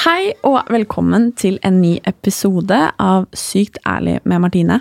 [0.00, 4.78] Hei og velkommen til en ny episode av Sykt ærlig med Martine.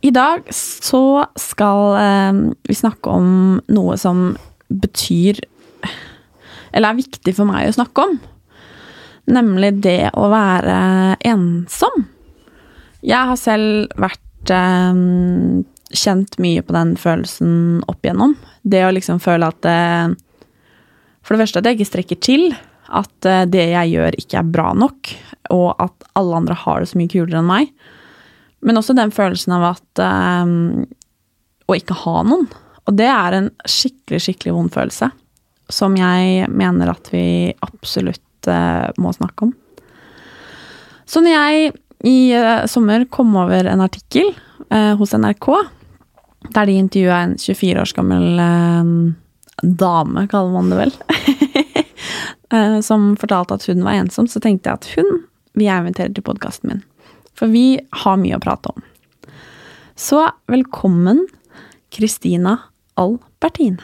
[0.00, 3.26] I dag så skal eh, vi snakke om
[3.68, 4.30] noe som
[4.72, 5.42] betyr
[6.72, 8.14] Eller er viktig for meg å snakke om.
[9.36, 10.78] Nemlig det å være
[11.28, 12.06] ensom.
[13.04, 15.02] Jeg har selv vært eh,
[15.92, 18.32] kjent mye på den følelsen opp igjennom.
[18.64, 20.16] Det å liksom føle at eh,
[21.20, 22.48] For det første at jeg ikke strekker til.
[22.94, 25.12] At eh, det jeg gjør, ikke er bra nok,
[25.54, 27.72] og at alle andre har det så mye kulere enn meg.
[28.66, 30.86] Men også den følelsen av at um,
[31.66, 32.46] Å ikke ha noen.
[32.86, 35.10] Og det er en skikkelig, skikkelig vond følelse.
[35.70, 39.54] Som jeg mener at vi absolutt uh, må snakke om.
[41.06, 41.72] Så når jeg
[42.06, 44.30] i uh, sommer kom over en artikkel
[44.70, 45.50] uh, hos NRK,
[46.54, 48.38] der de intervjua en 24 års gammel
[49.62, 50.94] dame, kaller man det vel.
[52.52, 55.24] eh, som fortalte at hun var ensom, så tenkte jeg at hun
[55.56, 56.84] vil jeg invitere til podkasten min.
[57.36, 58.84] For vi har mye å prate om.
[59.96, 60.20] Så
[60.52, 61.24] velkommen,
[61.94, 62.58] Kristina
[63.00, 63.78] Albertin.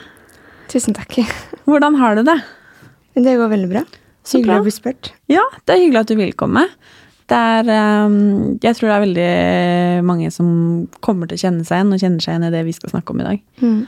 [0.72, 1.16] Tusen takk.
[1.68, 2.38] Hvordan har du det?
[3.16, 3.84] Det går veldig bra.
[4.24, 4.60] Så Hyggelig bra.
[4.60, 5.12] å bli spurt.
[5.32, 6.66] Ja, det er hyggelig at du vil komme.
[7.30, 8.14] Det er eh,
[8.62, 10.48] Jeg tror det er veldig mange som
[11.04, 13.14] kommer til å kjenne seg igjen, og kjenner seg igjen i det vi skal snakke
[13.14, 13.44] om i dag.
[13.62, 13.78] Mm.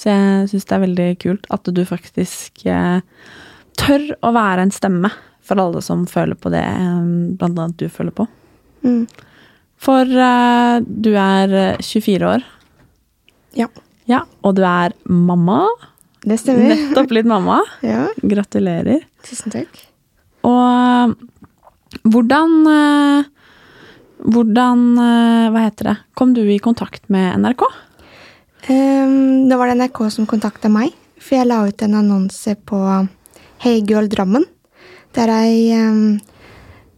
[0.00, 3.00] Så jeg syns det er veldig kult at du faktisk eh,
[3.80, 5.10] tør å være en stemme
[5.46, 7.04] for alle som føler på det eh,
[7.40, 8.26] blant annet du føler på.
[8.86, 9.04] Mm.
[9.80, 12.44] For uh, du er eh, 24 år.
[13.56, 13.66] Ja,
[14.10, 15.64] Ja, og du er mamma.
[16.26, 16.74] det stemmer.
[16.74, 17.60] Nettopp blitt mamma.
[17.86, 19.00] Ja, Gratulerer.
[19.26, 19.84] tusen takk.
[20.44, 21.16] Og
[22.06, 23.28] hvordan eh,
[24.20, 25.94] Hvordan eh, Hva heter det?
[26.14, 27.62] Kom du i kontakt med NRK?
[28.68, 32.80] Um, da var det NRK som kontakta meg, for jeg la ut en annonse på
[33.60, 34.46] Hey Girl Drammen,
[35.12, 36.14] der jeg ehm,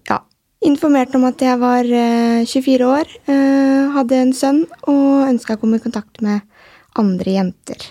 [0.06, 0.20] ja,
[0.62, 5.58] informerte om at jeg var eh, 24 år, eh, hadde en sønn og ønska å
[5.58, 6.44] komme i kontakt med
[7.02, 7.82] andre jenter.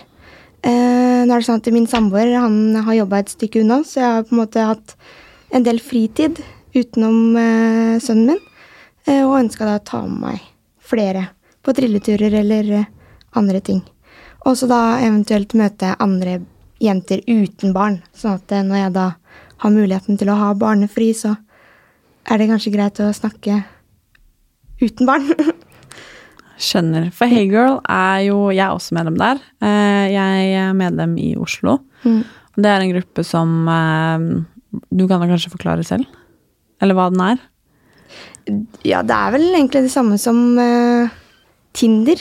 [0.64, 4.00] Eh, nå er det sånn at Min samboer han har jobba et stykke unna, så
[4.00, 4.96] jeg har på en måte hatt
[5.52, 6.40] en del fritid
[6.72, 8.40] utenom eh, sønnen min,
[9.04, 10.48] eh, og ønska da å ta med meg
[10.80, 11.26] flere
[11.60, 12.88] på trilleturer eller eh,
[13.36, 13.84] andre ting.
[14.48, 16.40] Og så da eventuelt møte andre
[16.82, 19.06] jenter uten barn, sånn at eh, når jeg da
[19.62, 21.36] har muligheten til å ha barnefri, så
[22.30, 23.60] er det kanskje greit å snakke
[24.82, 25.28] uten barn.
[26.62, 27.08] Skjønner.
[27.14, 29.40] For Hey Girl er jo Jeg er også medlem der.
[29.64, 31.78] Eh, Jeg er medlem i Oslo.
[32.04, 32.20] Mm.
[32.58, 34.26] Det er en gruppe som eh,
[34.92, 36.06] Du kan da kanskje forklare selv?
[36.82, 37.42] Eller hva den er?
[38.82, 40.38] ja, det er vel egentlig det samme som
[41.78, 42.18] Tinder,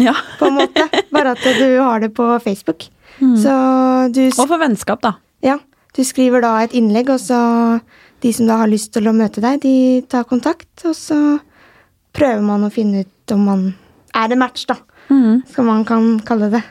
[0.00, 0.14] Ja.
[0.40, 0.86] på en måte.
[1.12, 2.88] Bare at du har det på Facebook.
[3.20, 3.52] Så
[4.14, 5.18] du Og for vennskap, da.
[5.44, 5.58] Ja,
[5.96, 7.40] du skriver da et innlegg, og så
[8.24, 9.74] de som da har lyst til å møte deg, de
[10.08, 11.18] tar kontakt, og så
[12.16, 13.66] prøver man å finne ut om man
[14.16, 14.78] er en match, da.
[15.10, 16.62] Som man kan kalle det.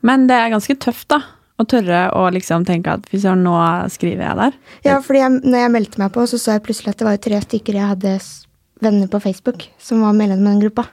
[0.00, 1.20] Men det er ganske tøft, da.
[1.54, 3.54] Å tørre å liksom tenke at fy søren, nå
[3.94, 4.56] skriver jeg der.
[4.86, 7.20] Ja, fordi jeg, når jeg meldte meg på, så så jeg plutselig at det var
[7.22, 8.14] tre stykker jeg hadde
[8.82, 10.88] venner på Facebook som var medlem av den gruppa.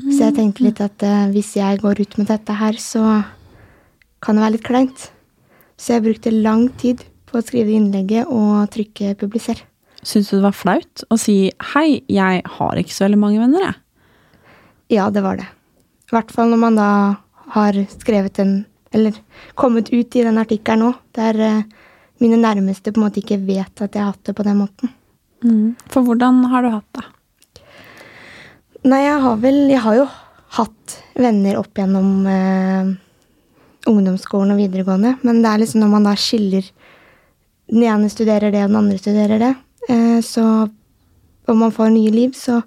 [0.00, 3.22] Så jeg tenkte litt at eh, hvis jeg går ut med dette her, så
[4.24, 5.08] kan det være litt kleint.
[5.80, 9.62] Så jeg brukte lang tid på å skrive innlegget og trykke 'publiser'.
[10.02, 13.66] Syns du det var flaut å si hei, jeg har ikke så veldig mange venner,
[13.68, 13.76] jeg?
[14.96, 15.46] Ja, det var det.
[16.08, 16.90] I hvert fall når man da
[17.54, 19.14] har skrevet en Eller
[19.54, 21.62] kommet ut i den artikkelen nå, der eh,
[22.18, 24.90] mine nærmeste på en måte ikke vet at jeg har hatt det på den måten.
[25.86, 27.04] For hvordan har du hatt det?
[28.88, 30.06] Nei, jeg har vel Jeg har jo
[30.56, 32.88] hatt venner opp gjennom eh,
[33.90, 36.66] ungdomsskolen og videregående, men det er liksom når man da skiller
[37.70, 39.50] Den ene studerer det, og den andre studerer det,
[39.92, 40.44] eh, så
[41.50, 42.60] om man får nye liv, så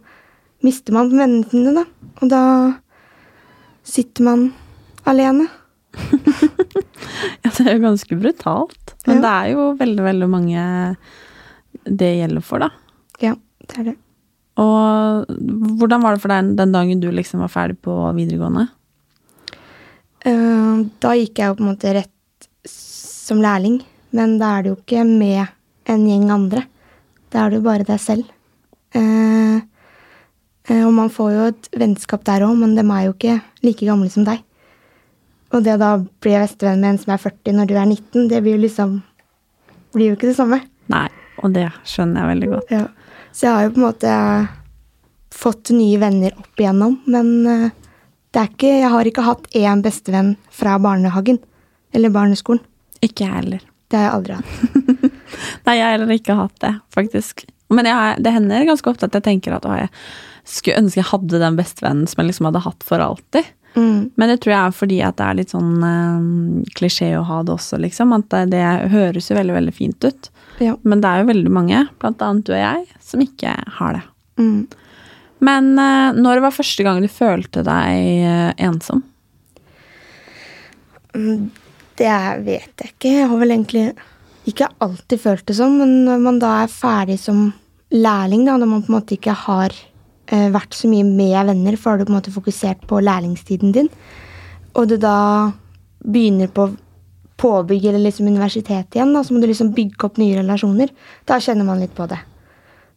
[0.63, 1.83] mister man vennene sine, da.
[2.21, 2.39] Og da
[3.88, 4.45] sitter man
[5.07, 5.50] alene.
[7.44, 8.94] Ja, det er jo ganske brutalt.
[9.06, 9.21] Men Ja.
[9.24, 10.63] det er jo veldig, veldig mange
[11.83, 12.69] det gjelder for, da.
[13.21, 13.33] Ja,
[13.68, 13.95] det er det.
[14.61, 15.31] Og
[15.79, 18.67] hvordan var det for deg den dagen du liksom var ferdig på videregående?
[20.23, 23.81] Eh, da gikk jeg jo på en måte rett som lærling,
[24.15, 25.47] men da er det jo ikke med
[25.89, 26.65] en gjeng andre.
[27.33, 28.29] Da er jo bare deg selv.
[28.94, 29.57] Eh,
[30.69, 33.88] eh, og man får jo et vennskap der òg, men dem er jo ikke like
[33.89, 34.44] gamle som deg.
[35.53, 38.29] Og det å da bli bestevenn med en som er 40 når du er 19,
[38.29, 39.01] det blir jo liksom
[39.94, 40.61] blir jo ikke det samme.
[40.89, 41.07] Nei,
[41.41, 42.73] og det skjønner jeg veldig godt.
[42.73, 42.85] Ja.
[43.33, 44.15] Så jeg har jo på en måte
[45.33, 47.69] fått nye venner opp igjennom, men eh,
[48.33, 51.39] det er ikke, jeg har ikke hatt én bestevenn fra barnehagen
[51.94, 52.62] eller barneskolen.
[53.03, 53.65] Ikke jeg heller.
[53.91, 55.09] Det har jeg aldri hatt.
[55.65, 57.44] Nei, jeg har heller ikke hatt det, faktisk.
[57.74, 59.89] Men har- det hender ganske ofte at jeg tenker at å, jeg
[60.45, 63.50] skulle ønske jeg hadde den bestevennen som jeg liksom hadde hatt for alltid.
[63.75, 64.11] Mm.
[64.15, 67.41] Men det tror jeg er fordi at det er litt sånn eh, klisjé å ha
[67.45, 68.13] det også, liksom.
[68.17, 70.29] At det, det høres jo veldig, veldig fint ut.
[70.61, 70.75] Ja.
[70.85, 74.03] Men det er jo veldig mange, blant annet du og jeg, som ikke har det.
[74.41, 74.59] Mm.
[75.43, 79.03] Men eh, når var første gang du følte deg eh, ensom?
[81.13, 81.49] Mm,
[81.99, 82.13] Det
[82.45, 83.15] vet jeg ikke.
[83.19, 83.87] Jeg har vel egentlig
[84.49, 87.51] ikke alltid følt det sånn, men når man da er ferdig som
[87.93, 89.75] lærling, da, når man på en måte ikke har
[90.27, 93.89] vært så mye med venner, for har du på en måte fokusert på lærlingstiden din,
[94.73, 95.51] og du da
[96.03, 96.69] begynner på
[97.43, 100.91] påbygg eller liksom universitet igjen, da, så må du liksom bygge opp nye relasjoner.
[101.27, 102.19] Da kjenner man litt på det.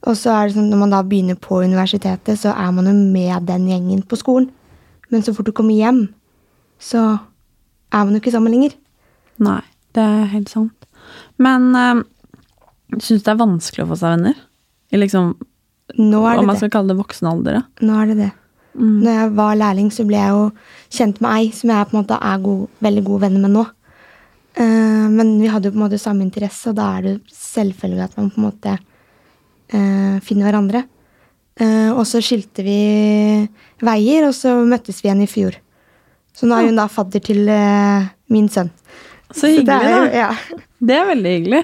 [0.07, 2.95] Og så er det sånn, når man da begynner på universitetet, så er man jo
[2.95, 4.51] med den gjengen på skolen.
[5.11, 6.05] Men så fort du kommer hjem,
[6.83, 7.03] så
[7.91, 8.77] er man jo ikke sammen lenger.
[9.43, 9.63] Nei,
[9.97, 10.87] det er helt sant.
[11.43, 12.05] Men øh,
[12.99, 14.39] syns du det er vanskelig å få seg venner?
[14.95, 15.35] I liksom,
[15.95, 16.65] Nå er om man man det.
[16.65, 17.87] skal kalle det voksen alder, da.
[17.87, 18.33] Nå er det det.
[18.77, 20.43] Når jeg var lærling, så ble jeg jo
[20.93, 23.63] kjent med ei som jeg på en måte er god, veldig gode venner med nå.
[24.57, 28.05] Uh, men vi hadde jo på en måte samme interesse, og da er det selvfølgelig
[28.05, 30.85] at man på en måte uh, finner hverandre.
[31.57, 32.81] Uh, og så skilte vi
[33.85, 35.57] veier, og så møttes vi igjen i fjor.
[36.37, 37.47] Så nå er hun da fadder til
[38.29, 38.69] min sønn.
[39.33, 40.25] Så hyggelig, det er da.
[40.27, 40.65] Ja.
[40.85, 41.63] Det er veldig hyggelig.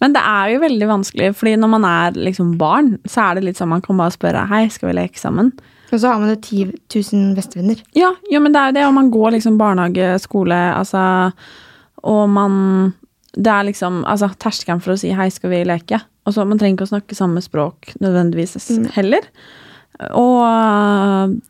[0.00, 3.44] Men det er jo veldig vanskelig, fordi når man er liksom barn, så er det
[3.46, 5.52] litt sånn man kan bare spørre hei, skal vi leke sammen?
[5.92, 6.74] Og så har man jo 10
[7.14, 7.80] 000 bestevenner.
[7.96, 11.32] Ja, jo, men det er jo det, og man går liksom barnehage, skole, altså
[12.02, 12.94] Og man
[13.36, 16.00] Det er liksom altså, terskelen for å si 'hei, skal vi leke'?
[16.26, 18.90] Og så Man trenger ikke å snakke samme språk nødvendigvis Mm.
[18.92, 19.20] heller.
[20.10, 21.40] Og øh,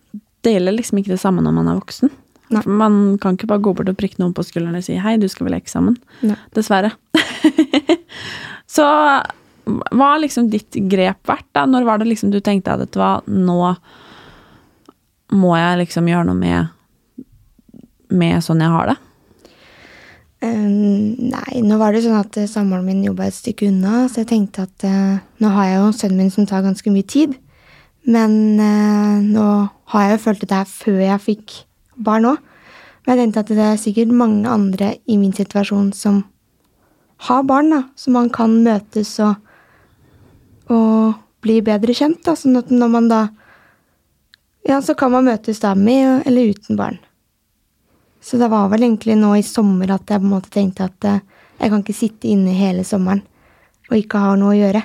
[0.44, 2.10] det gjelder liksom ikke det samme når man er voksen.
[2.50, 2.62] Nei.
[2.66, 5.28] Man kan ikke bare gå bort og prikke noen på skulderen og si 'hei, du
[5.28, 5.96] skal vi leke sammen'?
[6.22, 6.37] Nei.
[6.54, 6.92] Dessverre.
[8.76, 8.87] så
[9.67, 11.64] hva har liksom ditt grep vært, da?
[11.67, 13.58] Når var det liksom du tenkte at vet du hva, nå
[15.34, 16.73] må jeg liksom gjøre noe med
[18.14, 18.96] med sånn jeg har det?
[20.44, 24.23] Um, nei, nå var det sånn at uh, samboeren min jobba et stykke unna, så
[24.23, 27.34] jeg tenkte at uh, nå har jeg jo sønnen min som tar ganske mye tid.
[28.06, 29.46] Men uh, nå
[29.93, 31.56] har jeg jo følt det her før jeg fikk
[32.06, 32.38] barn òg.
[33.06, 36.23] Men jeg tenkte at det er sikkert mange andre i min situasjon som
[37.16, 37.82] har barn, da.
[37.96, 39.37] Så man kan møtes og,
[40.73, 42.23] og bli bedre kjent.
[42.26, 43.25] da, Sånn at når man da
[44.66, 46.96] Ja, så kan man møtes da med eller uten barn.
[48.20, 51.04] Så det var vel egentlig nå i sommer at jeg på en måte tenkte at
[51.06, 51.20] eh,
[51.61, 53.23] jeg kan ikke sitte inne hele sommeren
[53.87, 54.80] og ikke ha noe å gjøre.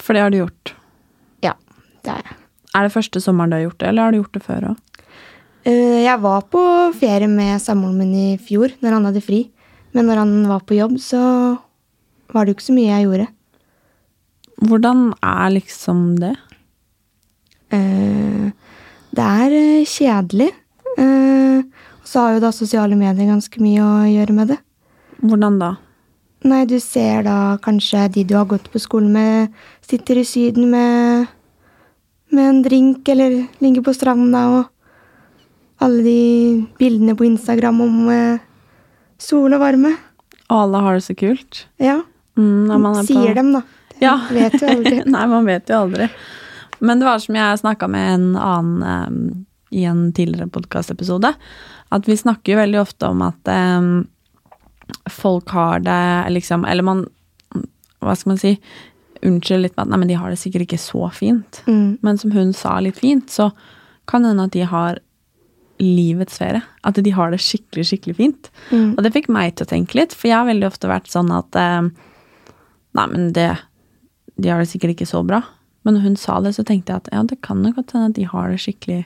[0.00, 0.72] For det har du gjort.
[1.44, 1.52] Ja,
[2.00, 2.38] det er jeg.
[2.74, 5.04] Er det første sommeren du har gjort det, eller har du gjort det før òg?
[5.68, 6.62] Eh, Jeg var på
[6.96, 9.42] ferie med samboeren min i fjor, når han hadde fri.
[9.94, 11.20] Men når han var på jobb, så
[12.34, 13.28] var det jo ikke så mye jeg gjorde.
[14.64, 16.34] Hvordan er liksom det?
[17.74, 18.50] Eh,
[19.14, 20.50] Det er eh, kjedelig.
[20.98, 21.62] Eh,
[22.02, 24.58] Og så har jo da sosiale medier ganske mye å gjøre med det.
[25.22, 25.70] Hvordan da?
[26.44, 30.68] Nei, du ser da kanskje de du har gått på skolen med, sitter i Syden
[30.70, 31.26] med,
[32.34, 34.64] med en drink eller ligger på stranda, og
[35.80, 38.42] alle de bildene på Instagram om eh,
[39.24, 39.94] sol og varme.
[40.52, 41.64] Alle har det så kult.
[41.82, 42.02] Ja,
[42.34, 43.60] Mm, når man er på- sier dem, da.
[44.02, 44.16] Ja.
[44.34, 44.96] Vet jo aldri.
[45.14, 46.08] Nei, man vet jo aldri.
[46.82, 51.30] Men det var som jeg snakka med en annen um, i en tidligere podkastepisode,
[51.94, 53.92] at vi snakker jo veldig ofte om at um,
[55.10, 56.00] folk har det
[56.34, 57.04] liksom Eller man
[58.02, 58.56] Hva skal man si?
[59.22, 61.62] Unnskyld litt med at nei, men de har det sikkert ikke så fint.
[61.70, 61.98] Mm.
[62.02, 63.52] Men som hun sa litt fint, så
[64.10, 64.98] kan det hende at de har
[65.82, 66.62] livets ferie.
[66.86, 68.50] At de har det skikkelig, skikkelig fint.
[68.70, 68.94] Mm.
[68.96, 71.32] Og det fikk meg til å tenke litt, for jeg har veldig ofte vært sånn
[71.34, 71.88] at eh,
[72.94, 73.48] Nei, men det
[74.38, 75.40] De har det sikkert ikke så bra.
[75.84, 78.12] Men når hun sa det, så tenkte jeg at ja, det kan nok godt hende
[78.12, 79.02] at de har det skikkelig,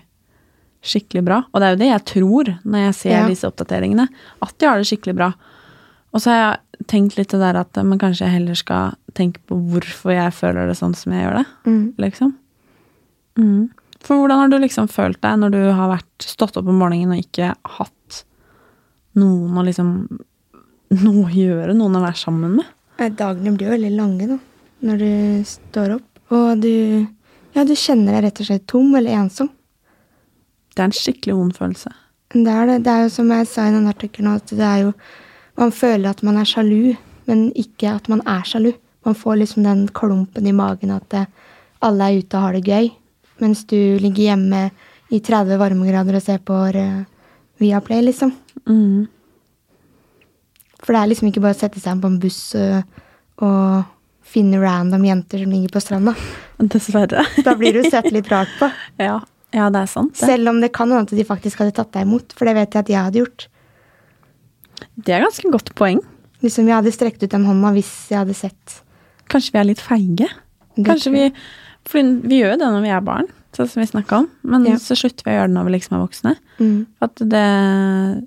[0.85, 1.39] skikkelig bra.
[1.53, 3.27] Og det er jo det jeg tror når jeg ser Ja.
[3.29, 4.07] disse oppdateringene.
[4.45, 5.33] At de har det skikkelig bra.
[6.15, 9.41] Og så har jeg tenkt litt det der at men kanskje jeg heller skal tenke
[9.49, 11.47] på hvorfor jeg føler det sånn som jeg gjør det.
[11.67, 11.83] Mm.
[11.99, 12.33] Liksom.
[13.39, 13.69] Mm.
[14.05, 17.17] For hvordan har du liksom følt deg når du har vært, stått opp om morgenen
[17.17, 18.23] og ikke hatt
[19.19, 19.95] noen å liksom
[20.88, 22.69] Noe å gjøre, noen å være sammen med?
[22.97, 24.37] Dagene blir jo veldig lange da,
[24.88, 25.11] når du
[25.45, 26.21] står opp.
[26.33, 27.05] Og du,
[27.52, 29.50] ja, du kjenner deg rett og slett tom eller ensom.
[30.73, 31.93] Det er en skikkelig vond følelse.
[32.33, 32.78] Det er, det.
[32.87, 34.95] det er jo som jeg sa i den artikkelen, at det er jo
[35.59, 36.95] Man føler at man er sjalu,
[37.26, 38.71] men ikke at man er sjalu.
[39.05, 41.17] Man får liksom den klumpen i magen at
[41.83, 42.93] alle er ute og har det gøy,
[43.42, 44.64] mens du ligger hjemme
[45.14, 47.04] i 30 varmegrader og ser på eh,
[47.59, 48.33] Viaplay, liksom.
[48.68, 49.07] Mm.
[50.83, 53.87] For det er liksom ikke bare å sette seg på en buss og
[54.28, 56.14] finne random jenter som ligger på stranda.
[56.59, 57.25] Dessverre.
[57.45, 58.71] Da blir du sett litt rart på.
[59.09, 59.21] Ja,
[59.54, 60.16] ja det er sant.
[60.18, 60.26] Det.
[60.26, 62.75] Selv om det kan hende at de faktisk hadde tatt deg imot, for det vet
[62.75, 63.49] jeg at jeg hadde gjort.
[64.95, 66.02] det er ganske godt poeng.
[66.45, 68.83] Liksom Jeg hadde strekt ut den hånda hvis jeg hadde sett.
[69.28, 70.28] Kanskje vi er litt feige?
[70.87, 71.25] Kanskje vi.
[71.88, 74.26] For vi gjør jo det når vi er barn, sånn som vi snakka om.
[74.45, 74.76] Men Ja.
[74.83, 76.35] så slutter vi å gjøre det når vi liksom er voksne.
[76.61, 76.78] Mm.
[77.07, 77.47] At det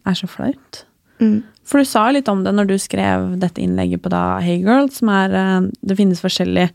[0.10, 0.84] er så flaut.
[1.22, 1.44] Mm.
[1.63, 4.89] For du sa litt om det når du skrev dette innlegget på da Hey Girl,
[4.89, 6.72] som er eh, Det finnes forskjellige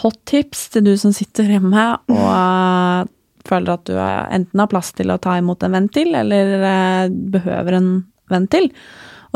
[0.00, 3.08] hot tips til du som sitter hjemme og
[3.48, 7.08] føler at du enten har plass til å ta imot en venn til, eller eh,
[7.12, 7.90] behøver en
[8.32, 8.70] venn til.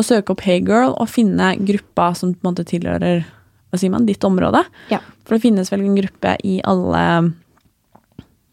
[0.00, 3.26] Og søke opp Hey Girl og finne gruppa som på en måte tilhører
[3.70, 4.62] hva sier man, ditt område.
[4.90, 4.98] Ja.
[5.26, 7.32] For det finnes vel en gruppe i alle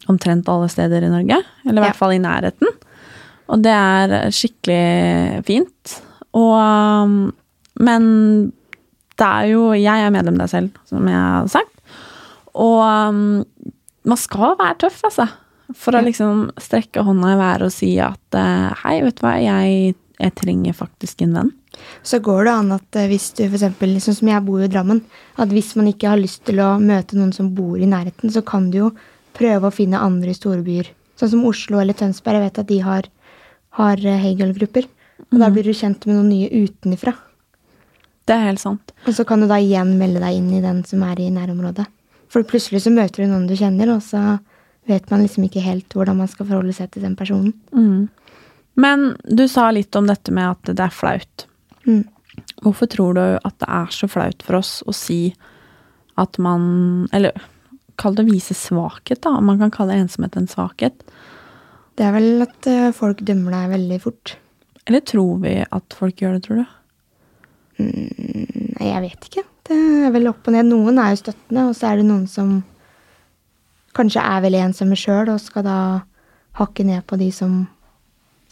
[0.06, 1.40] Omtrent alle steder i Norge.
[1.66, 1.88] Eller i Ja.
[1.90, 2.68] hvert fall i nærheten.
[3.48, 5.96] Og det er skikkelig fint.
[6.34, 7.32] Og
[7.78, 8.52] Men
[9.18, 11.72] det er jo Jeg er medlem der selv, som jeg har sagt.
[12.54, 13.24] Og
[14.06, 15.26] man skal være tøff, altså.
[15.74, 19.32] For å liksom strekke hånda i været og si at eh, hei, vet du hva,
[19.42, 21.50] jeg, jeg trenger faktisk en venn.
[22.06, 24.70] Så går det an at eh, hvis du for eksempel, sånn som jeg bor i
[24.72, 25.02] Drammen,
[25.36, 28.42] at hvis man ikke har lyst til å møte noen som bor i nærheten, så
[28.46, 28.90] kan du jo
[29.36, 30.88] prøve å finne andre storbyer.
[31.20, 32.40] Sånn som Oslo eller Tønsberg.
[32.40, 33.10] Jeg vet at de har,
[33.80, 34.88] har eh, Hegel-grupper.
[35.32, 37.14] Og da blir du kjent med noen nye utenfra.
[38.26, 38.92] Det er helt sant.
[39.06, 41.86] Og så kan du da igjen melde deg inn i den som er i nærområdet.
[42.32, 44.38] For plutselig så møter du noen du kjenner, og så
[44.90, 47.54] vet man liksom ikke helt hvordan man skal forholde seg til den personen.
[47.74, 48.08] Mm.
[48.76, 51.46] Men du sa litt om dette med at det er flaut.
[51.88, 52.04] Mm.
[52.64, 55.20] Hvorfor tror du at det er så flaut for oss å si
[56.20, 57.36] at man Eller
[58.00, 59.38] kall det å vise svakhet, da.
[59.38, 61.04] Om man kan kalle ensomhet en svakhet.
[61.96, 64.34] Det er vel at eh, folk dømmer deg veldig fort.
[64.84, 66.74] Eller tror vi at folk gjør det, tror du?
[67.80, 69.44] Nei, jeg vet ikke.
[69.66, 70.68] Det er vel opp og ned.
[70.68, 72.58] Noen er jo støttende, og så er det noen som
[73.96, 75.78] kanskje er veldig ensomme sjøl, og skal da
[76.60, 77.64] hakke ned på de som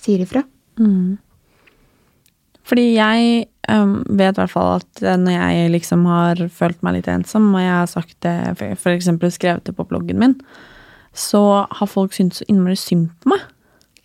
[0.04, 0.44] sier ifra.
[0.80, 1.16] Mm.
[2.64, 6.99] Fordi jeg um, vet i hvert fall at eh, når jeg liksom har følt meg
[6.99, 8.37] litt ensom, og jeg har sagt det,
[8.94, 10.38] eksempel skrevet det på bloggen min,
[11.14, 13.44] så har folk syntes så innmari synd på meg.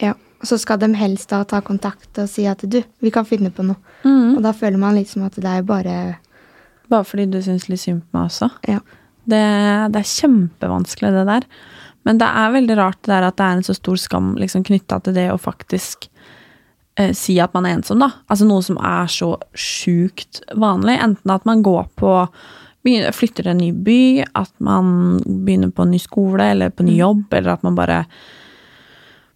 [0.03, 0.15] Ja.
[0.39, 3.51] Og så skal de helst da ta kontakt og si at du, vi kan finne
[3.51, 3.79] på noe.
[4.05, 4.37] Mm.
[4.37, 5.95] Og da føler man liksom at det er bare
[6.89, 8.47] Bare fordi du syns litt synd på meg også.
[8.65, 8.79] Ja.
[9.29, 9.41] Det,
[9.93, 11.43] det er kjempevanskelig, det der.
[12.09, 14.63] Men det er veldig rart det der at det er en så stor skam liksom,
[14.65, 16.07] knytta til det å faktisk
[16.97, 18.09] eh, si at man er ensom, da.
[18.25, 20.97] Altså noe som er så sjukt vanlig.
[20.97, 22.15] Enten at man går på
[22.81, 24.01] begynner, Flytter til en ny by,
[24.39, 27.77] at man begynner på en ny skole eller på en ny jobb, eller at man
[27.77, 28.03] bare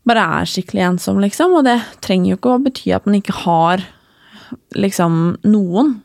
[0.04, 1.54] bare er skikkelig ensom, liksom.
[1.60, 3.86] Og det trenger jo ikke å bety at man ikke har
[4.76, 6.00] liksom noen.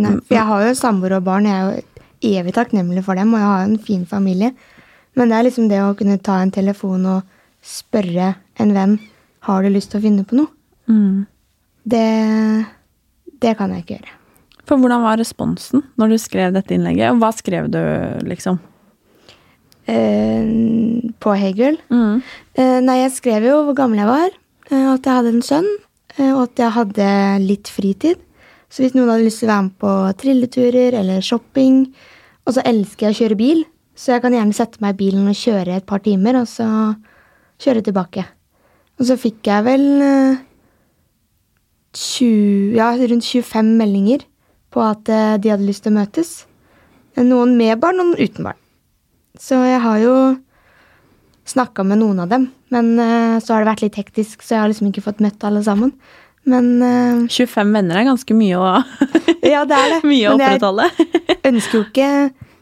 [0.00, 3.34] Nei, for jeg har jo samboer og barn, jeg er jo evig takknemlig for dem,
[3.34, 4.54] og jeg har jo en fin familie.
[5.14, 7.22] Men det er liksom det å kunne ta en telefon og
[7.64, 8.98] spørre en venn
[9.46, 10.50] har du lyst til å finne på noe.
[10.90, 11.24] Mm.
[11.84, 12.04] Det,
[13.44, 14.14] det kan jeg ikke gjøre.
[14.64, 17.12] For hvordan var responsen når du skrev dette innlegget?
[17.12, 17.80] Og hva skrev du,
[18.24, 18.58] liksom?
[19.84, 20.46] Eh,
[21.20, 21.76] på Hegel.
[21.92, 22.22] Mm.
[22.56, 24.38] Eh, nei, jeg skrev jo hvor gammel jeg var,
[24.70, 25.68] eh, at jeg hadde en sønn,
[26.16, 27.10] eh, og at jeg hadde
[27.44, 28.22] litt fritid.
[28.72, 31.84] Så hvis noen hadde lyst til å være med på trilleturer eller shopping
[32.44, 33.60] Og så elsker jeg å kjøre bil,
[33.94, 36.66] så jeg kan gjerne sette meg i bilen og kjøre et par timer, og så
[37.62, 38.24] kjøre tilbake.
[38.98, 40.42] Og så fikk jeg vel eh,
[41.94, 44.26] 20, ja, rundt 25 meldinger
[44.74, 46.34] på at eh, de hadde lyst til å møtes.
[47.20, 48.58] Noen med barn, noen uten barn.
[49.38, 50.14] Så jeg har jo
[51.46, 52.48] snakka med noen av dem.
[52.74, 55.46] Men eh, så har det vært litt hektisk, så jeg har liksom ikke fått møtt
[55.46, 55.94] alle sammen.
[56.44, 58.72] Men uh, 25 venner er ganske mye å,
[59.40, 60.00] ja, det er det.
[60.12, 60.90] mye å opprettholde.
[60.98, 62.08] jeg ønsker jo ikke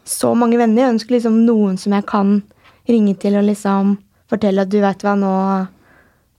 [0.05, 0.83] så mange venner.
[0.85, 2.41] Jeg ønsker liksom noen som jeg kan
[2.89, 3.97] ringe til og liksom
[4.29, 5.33] fortelle at du vet hva, nå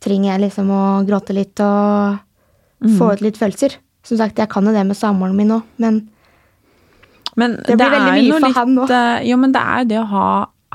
[0.05, 2.19] trenger jeg liksom å gråte litt og
[2.99, 3.79] få ut litt følelser.
[4.05, 6.03] Som sagt, jeg kan jo det med samboeren min nå, men
[7.37, 8.83] Men Det blir veldig er mye for litt, han nå.
[8.91, 10.27] eh, Jo, men det er jo det å ha,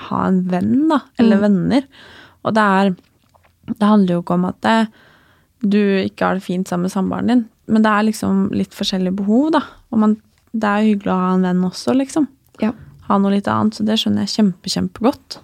[0.10, 0.98] ha en venn, da.
[1.20, 1.42] Eller Mm.
[1.46, 1.84] venner.
[2.44, 2.96] Og det er
[3.70, 4.88] Det handler jo ikke om at det,
[5.62, 9.16] du ikke har det fint sammen med samboeren din, men det er liksom litt forskjellige
[9.16, 9.62] behov, da.
[9.94, 10.18] Og man,
[10.58, 12.28] det er jo hyggelig å ha en venn også, liksom.
[12.62, 12.74] Ja.
[13.10, 15.40] Ha noe litt annet, så det skjønner jeg kjempe, kjempegodt.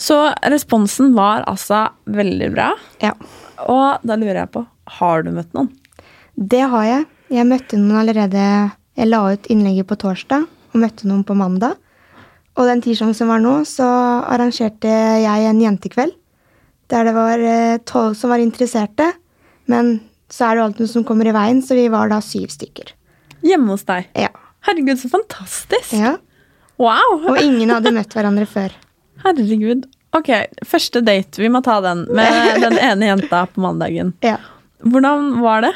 [0.00, 0.16] Så
[0.48, 2.72] responsen var altså veldig bra.
[3.04, 3.14] ja.
[3.68, 4.62] Og da lurer jeg på,
[4.96, 5.68] har du møtt noen?
[6.34, 7.02] Det har jeg.
[7.28, 8.44] Jeg møtte noen allerede
[8.96, 11.76] Jeg la ut innlegget på torsdag og møtte noen på mandag.
[12.56, 13.86] Og den tirsdagen som var nå, så
[14.28, 14.88] arrangerte
[15.22, 16.16] jeg en jentekveld.
[16.90, 19.12] Der det var eh, tolv som var interesserte.
[19.70, 20.00] Men
[20.32, 22.94] så er det alltid noe som kommer i veien, så vi var da syv stykker.
[23.46, 24.08] Hjemme hos deg.
[24.18, 24.32] Ja.
[24.66, 25.94] Herregud, så fantastisk!
[25.96, 26.16] ja.
[26.80, 27.26] Wow!
[27.28, 28.72] Og ingen hadde møtt hverandre før.
[29.24, 29.84] Herregud.
[30.16, 30.30] Ok,
[30.66, 31.38] første date.
[31.42, 34.14] Vi må ta den med den ene jenta på mandagen.
[34.24, 34.38] Ja.
[34.80, 35.74] Hvordan var det?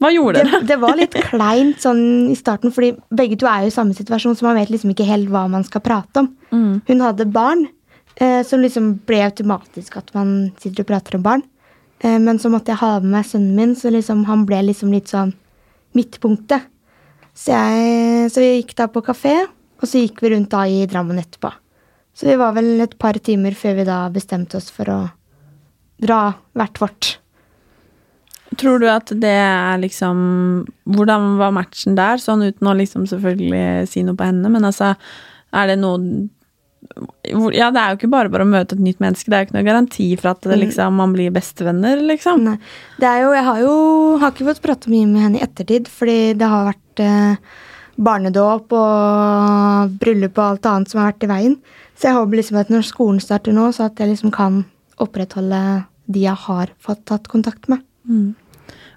[0.00, 0.62] Hva gjorde dere?
[0.66, 4.34] det var litt kleint sånn i starten, fordi begge to er jo i samme situasjon,
[4.38, 6.30] så man vet liksom ikke helt hva man skal prate om.
[6.88, 7.66] Hun hadde barn,
[8.16, 11.44] eh, som liksom ble automatisk at man sitter og prater om barn.
[12.00, 14.90] Eh, men så måtte jeg ha med meg sønnen min, så liksom han ble liksom
[14.96, 15.34] litt sånn
[15.96, 16.66] midtpunktet.
[17.40, 19.32] Så, jeg, så vi gikk da på kafé,
[19.80, 21.52] og så gikk vi rundt da i Drammen etterpå.
[22.12, 25.00] Så vi var vel et par timer før vi da bestemte oss for å
[26.00, 26.20] dra
[26.58, 27.14] hvert vårt.
[28.60, 30.18] Tror du at det er liksom
[30.90, 32.18] Hvordan var matchen der?
[32.18, 34.90] Sånn uten å liksom selvfølgelig si noe på henne, men altså
[35.54, 36.26] Er det noe
[37.54, 39.30] Ja, det er jo ikke bare bare å møte et nytt menneske.
[39.30, 42.42] Det er jo ikke noe garanti for at det liksom, man blir bestevenner, liksom.
[42.48, 42.56] Nei.
[42.98, 43.74] Det er jo, jeg har jo
[44.18, 47.60] har ikke fått prate mye med henne i ettertid, fordi det har vært eh,
[48.00, 51.56] barnedåp og bryllup og alt annet som har vært i veien.
[51.98, 54.62] Så jeg håper liksom at når skolen starter nå, så at jeg liksom kan
[55.00, 55.60] opprettholde
[56.10, 57.84] de jeg har fått tatt kontakt med.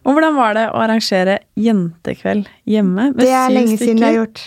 [0.04, 3.12] Og hvordan var det å arrangere jentekveld hjemme?
[3.16, 4.44] Det er lenge siden jeg har gjort.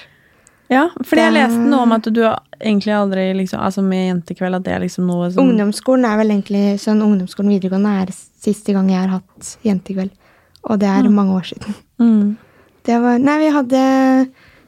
[0.73, 4.65] Ja, fordi jeg leste noe om at du egentlig aldri liksom Altså med jentekveld, at
[4.67, 8.91] det er liksom noe som Ungdomsskolen er vel egentlig sånn ungdomsskolen videregående er siste gang
[8.91, 10.11] jeg har hatt jentekveld.
[10.67, 11.79] Og det er mange år siden.
[12.03, 12.35] mm.
[12.87, 13.81] Det var, nei, vi hadde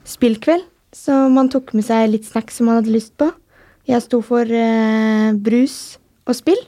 [0.09, 0.65] spillkveld,
[0.97, 3.29] så man tok med seg litt snacks som man hadde lyst på.
[3.89, 6.59] Jeg sto for eh, brus og spill.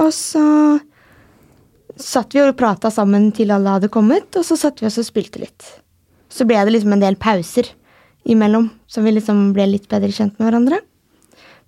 [0.00, 0.44] Og så
[2.00, 5.08] satt vi og prata sammen til alle hadde kommet, og så satt vi oss og
[5.08, 5.66] spilte litt.
[6.30, 7.72] Så ble det liksom en del pauser
[8.30, 10.78] imellom, så vi liksom ble litt bedre kjent med hverandre.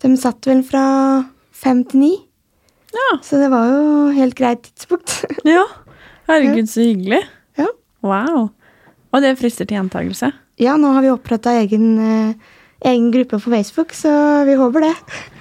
[0.03, 0.85] De satt vel fra
[1.55, 2.13] fem til ni,
[2.93, 3.19] Ja.
[3.25, 5.23] så det var jo helt greit tidspunkt.
[5.49, 5.65] ja.
[6.29, 7.23] Herregud, så hyggelig.
[7.59, 7.67] ja.
[8.05, 8.51] Wow.
[9.13, 10.33] Og det frister til gjentakelse.
[10.63, 12.35] Ja, nå har vi oppretta egen, eh,
[12.89, 14.11] egen gruppe på Facebook, så
[14.49, 14.95] vi håper det.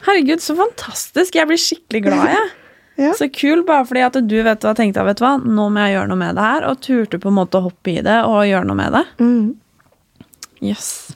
[0.07, 1.36] Herregud, så fantastisk.
[1.39, 2.49] Jeg blir skikkelig glad, jeg.
[3.01, 3.13] Ja.
[3.17, 5.95] Så kul, bare fordi at du vet hva, tenkte vet du hva, nå må jeg
[5.95, 8.43] gjøre noe med det her, og turte på en måte å hoppe i det og
[8.45, 9.01] gjøre noe med det.
[9.23, 9.47] Mm.
[10.62, 11.15] Yes.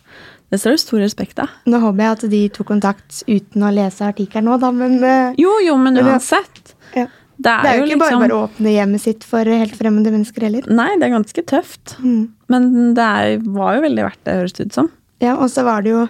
[0.49, 1.51] Det står det stor respekt av.
[1.69, 5.35] Nå håper jeg at de tok kontakt uten å lese artikkelen nå, da, men eh,
[5.37, 6.73] Jo, jo, men Men uansett.
[6.95, 7.05] ja.
[7.35, 9.75] Det er, det er jo ikke liksom bare bare å åpne hjemmet sitt for helt
[9.75, 10.67] fremmede mennesker heller.
[10.71, 11.97] Nei, det er ganske tøft.
[11.99, 12.21] Mm.
[12.53, 14.91] Men det er, var jo veldig verdt det, høres det ut som.
[15.23, 16.05] Ja, og så var det jo,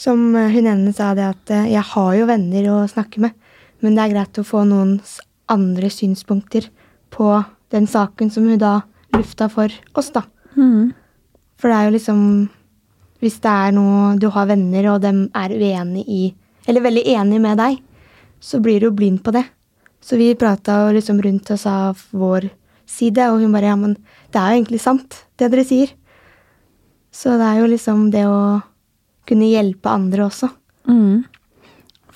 [0.00, 3.34] som hun ene sa, det at eh, jeg har jo venner å snakke med,
[3.82, 5.18] men det er greit å få noens
[5.50, 6.68] andre synspunkter
[7.10, 7.32] på
[7.74, 8.80] den saken som hun da
[9.16, 10.24] lufta for oss, da.
[11.60, 12.20] For det er jo liksom
[13.20, 16.22] Hvis det er noe du har venner, og dem er uenig i
[16.66, 17.76] Eller veldig enig med deg,
[18.40, 19.44] så blir du jo blind på det.
[20.00, 22.48] Så vi prata liksom rundt og sa vår
[22.88, 23.94] side, og hun bare Ja, men
[24.32, 25.92] det er jo egentlig sant, det dere sier.
[27.12, 28.62] Så det er jo liksom det å
[29.28, 30.48] kunne hjelpe andre også.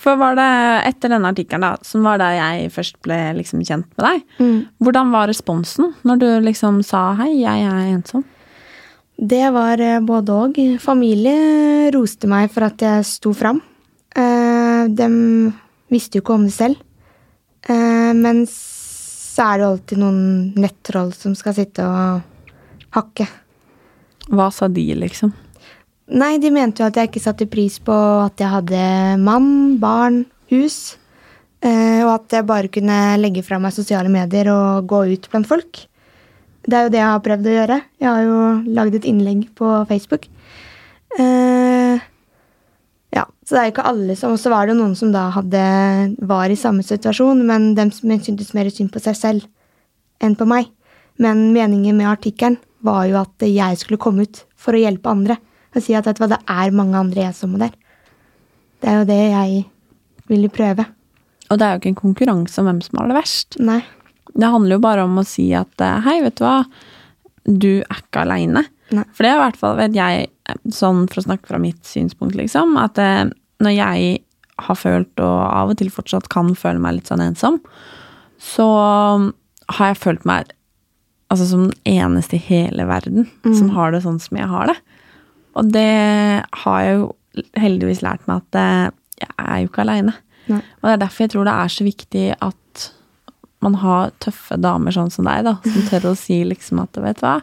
[0.05, 0.49] For var det
[0.91, 4.67] etter denne artikkelen, da, som var da jeg først ble liksom kjent med deg, Mm.
[4.83, 8.25] hvordan var responsen når du liksom sa hei, jeg er ensom?
[9.17, 10.57] Det var eh, både og.
[10.81, 13.63] Familie roste meg for at jeg sto fram.
[14.17, 15.53] Eh, de
[15.89, 16.77] visste jo ikke om det selv.
[17.69, 20.21] Eh, men så er det alltid noen
[20.61, 22.21] nettroll som skal sitte og
[22.95, 23.27] hakke.
[24.31, 25.33] Hva sa de, liksom?
[26.15, 27.95] Nei, de mente jo at jeg ikke satte pris på
[28.27, 28.83] at jeg hadde
[29.25, 30.97] mann, barn, hus.
[31.65, 35.49] eh, Og at jeg bare kunne legge fra meg sosiale medier og gå ut blant
[35.49, 35.87] folk.
[36.65, 37.79] Det er jo det jeg har prøvd å gjøre.
[38.01, 38.39] Jeg har jo
[38.77, 40.29] lagd et innlegg på Facebook.
[41.19, 42.01] Eh,
[43.15, 45.29] Ja, så det er jo ikke alle som Og så var det noen som da
[45.37, 45.65] hadde
[46.27, 49.47] var i samme situasjon, men dem som syntes mer synd på seg selv
[50.25, 50.71] enn på meg.
[51.23, 55.39] Men meningen med artikkelen var jo at jeg skulle komme ut for å hjelpe andre.
[55.75, 57.75] Og si at vet du hva, det er mange andre ensomme der.
[58.83, 59.63] Det er jo det jeg
[60.31, 60.87] ville prøve.
[61.51, 63.59] Og det er jo ikke en konkurranse om hvem som har det verst.
[63.63, 63.81] Nei.
[64.35, 66.57] Det handler jo bare om å si at eh, hei, vet du hva,
[67.45, 68.65] du er ikke aleine.
[68.91, 70.29] For det er i hvert fall, vet jeg,
[70.73, 73.27] sånn for å snakke fra mitt synspunkt, liksom, at eh,
[73.65, 74.19] når jeg
[74.65, 77.59] har følt, og av og til fortsatt kan føle meg litt sånn ensom,
[78.39, 78.67] så
[79.75, 80.53] har jeg følt meg
[81.33, 83.25] altså som den eneste i hele verden
[83.57, 84.77] som har det sånn som jeg har det.
[85.59, 87.07] Og det har jeg jo
[87.59, 88.93] heldigvis lært meg at eh,
[89.25, 90.15] jeg er jo ikke aleine.
[90.83, 92.91] Og det er derfor jeg tror det er så viktig at
[93.65, 97.17] man har tøffe damer sånn som deg, da, som tør å si liksom at vet
[97.23, 97.39] du hva,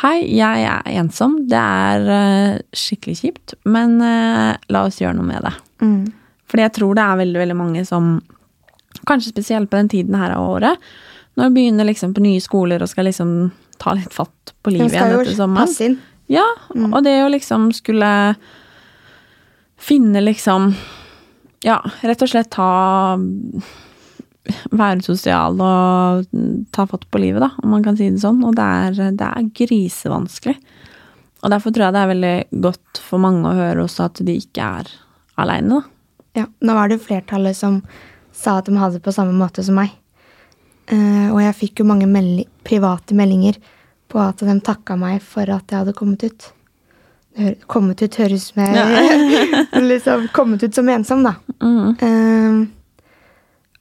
[0.00, 5.26] hei, jeg er ensom, det er eh, skikkelig kjipt, men eh, la oss gjøre noe
[5.26, 5.54] med det.
[5.82, 6.04] Mm.
[6.50, 8.12] Fordi jeg tror det er veldig, veldig mange som,
[9.08, 10.92] kanskje spesielt på den tiden her av året,
[11.38, 13.34] når du begynner liksom på nye skoler og skal liksom
[13.80, 15.66] ta litt fatt på livet igjen etter sommeren.
[15.66, 16.00] passe inn.
[16.30, 18.10] Ja, og det å liksom skulle
[19.80, 20.74] finne liksom
[21.64, 23.18] Ja, rett og slett ta
[24.72, 26.28] Være sosial og
[26.72, 28.40] ta fatt på livet, da, om man kan si det sånn.
[28.46, 30.56] Og det er, det er grisevanskelig.
[31.40, 32.34] Og derfor tror jeg det er veldig
[32.66, 34.92] godt for mange å høre også at de ikke er
[35.40, 35.96] aleine, da.
[36.40, 37.80] Ja, nå var det flertallet som
[38.36, 39.92] sa at de hadde det på samme måte som meg.
[40.90, 43.58] Uh, og jeg fikk jo mange melding, private meldinger
[44.10, 46.50] på at de takka meg for at jeg hadde kommet ut.
[47.70, 48.74] Kommet ut høres med
[49.92, 51.36] liksom Kommet ut som ensom, da.
[51.62, 52.56] Eh,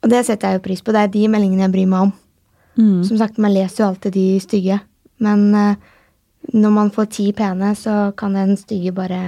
[0.10, 0.94] og det setter jeg jo pris på.
[0.96, 2.12] Det er de meldingene jeg bryr meg om.
[3.06, 4.80] Som sagt, man leser jo alltid de stygge.
[5.22, 5.76] Men uh,
[6.56, 9.22] når man får ti pene, så kan den stygge bare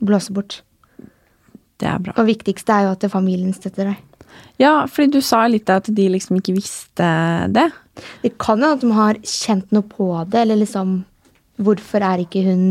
[0.00, 0.62] blåse bort.
[1.76, 2.14] Det er bra.
[2.16, 4.00] Og viktigste er jo at familien støtter deg.
[4.60, 7.08] Ja, fordi du sa litt at de liksom ikke visste
[7.52, 7.68] det.
[8.24, 11.02] Det kan jo at de har kjent noe på det, eller liksom
[11.56, 12.64] Hvorfor er ikke hun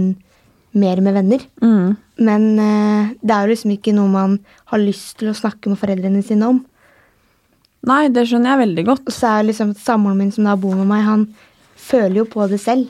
[0.78, 1.41] mer med venner?
[2.22, 4.36] Men eh, det er jo liksom ikke noe man
[4.70, 6.60] har lyst til å snakke med foreldrene sine om.
[7.86, 9.04] Nei, det skjønner jeg veldig godt.
[9.10, 11.26] Og så er liksom samboeren min som da bor med meg, han
[11.86, 12.89] føler jo på det selv.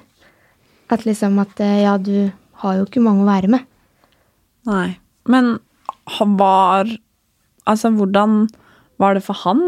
[0.93, 2.29] At liksom at eh, ja, du
[2.61, 3.65] har jo ikke mange å være med.
[4.69, 4.87] Nei.
[5.29, 5.57] Men
[6.19, 6.89] han var
[7.65, 8.43] Altså, hvordan
[9.01, 9.61] var det for han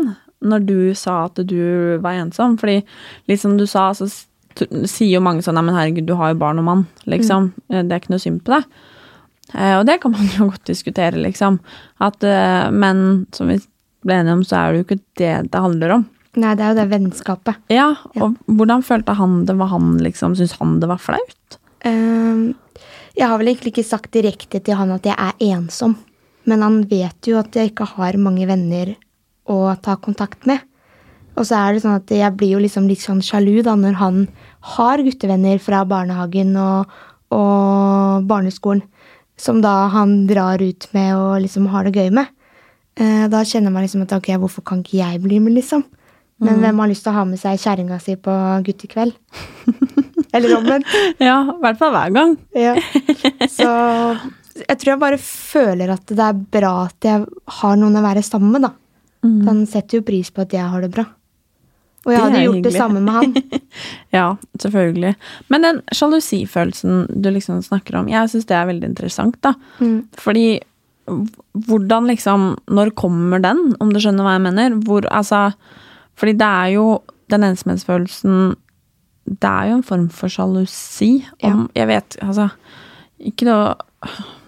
[0.45, 2.53] når du sa at du var ensom?
[2.61, 2.83] Fordi
[3.25, 4.05] litt som du sa, så
[4.85, 7.47] sier jo mange sånn Nei, men herregud, du har jo barn og mann, liksom.
[7.71, 7.87] Mm.
[7.89, 8.67] Det er ikke noe synd på deg.
[9.55, 11.57] Eh, Og det kan man jo godt diskutere, liksom.
[11.97, 13.01] At, menn, men
[13.33, 13.57] som vi
[14.05, 16.05] ble enige om, så er det jo ikke det det handler om.
[16.37, 17.61] Nei, det er jo det vennskapet.
[17.73, 17.87] Ja,
[18.21, 19.55] og hvordan følte han det?
[19.57, 21.57] Var han liksom, Syns han det var flaut?
[21.85, 22.51] Um,
[23.17, 25.95] jeg har vel egentlig ikke sagt direkte til han at jeg er ensom.
[26.47, 28.93] Men han vet jo at jeg ikke har mange venner
[29.49, 30.61] å ta kontakt med.
[31.37, 33.97] Og så er det sånn at jeg blir jo liksom litt sånn sjalu da når
[33.99, 34.23] han
[34.77, 36.93] har guttevenner fra barnehagen og,
[37.33, 38.85] og barneskolen.
[39.37, 42.29] Som da han drar ut med og liksom har det gøy med.
[42.97, 45.83] Eh, da kjenner man liksom at ok, hvorfor kan ikke jeg bli med, liksom?
[46.39, 48.33] Men hvem har lyst til å ha med seg kjerringa si på
[48.65, 49.13] guttekveld?
[50.37, 50.85] Eller omvendt.
[51.23, 52.35] Ja, i hvert fall hver gang.
[52.53, 52.75] Ja.
[53.57, 53.65] Så
[54.57, 57.25] jeg tror jeg bare føler at det er bra at jeg
[57.59, 58.73] har noen å være sammen med, da.
[59.47, 61.03] Han setter jo pris på at jeg har det bra.
[62.05, 62.79] Og jeg hadde gjort gjort det hyggelig.
[62.79, 63.61] samme med han.
[64.15, 64.27] Ja,
[64.61, 65.15] selvfølgelig.
[65.51, 69.51] Men den sjalusifølelsen du liksom snakker om, jeg syns det er veldig interessant, da.
[70.21, 70.63] Fordi h-
[71.67, 74.77] hvordan liksom Når kommer den, om du skjønner hva jeg mener?
[74.85, 75.51] Hvor, altså
[76.19, 76.87] Fordi det er jo
[77.31, 78.55] Den ensomhetsfølelsen
[79.27, 81.25] Det er jo en form for sjalusi.
[81.43, 82.49] Om, Jeg vet, altså
[83.19, 83.73] Ikke noe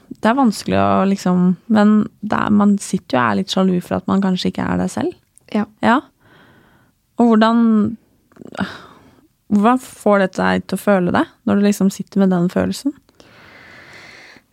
[0.10, 3.76] Det er vanskelig å liksom Men det er, man sitter jo og er litt sjalu
[3.80, 5.16] for at man kanskje ikke er det selv.
[5.54, 5.66] Ja.
[5.86, 6.02] Ja.
[7.20, 7.96] Og hvordan
[9.50, 12.94] Hvordan får dette deg til å føle det, når du liksom sitter med den følelsen?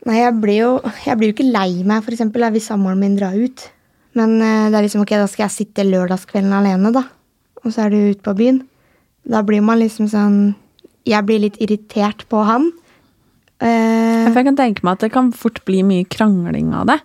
[0.07, 0.71] Nei, jeg blir jo
[1.03, 3.67] jeg blir ikke lei meg, for eksempel, hvis samboeren min drar ut.
[4.17, 7.05] Men eh, det er liksom ok, da skal jeg sitte lørdagskvelden alene, da.
[7.65, 8.63] Og så er du ute på byen.
[9.27, 10.37] Da blir man liksom sånn
[11.07, 12.71] Jeg blir litt irritert på han.
[13.57, 16.99] Uh, For jeg kan tenke meg at det kan fort bli mye krangling av det.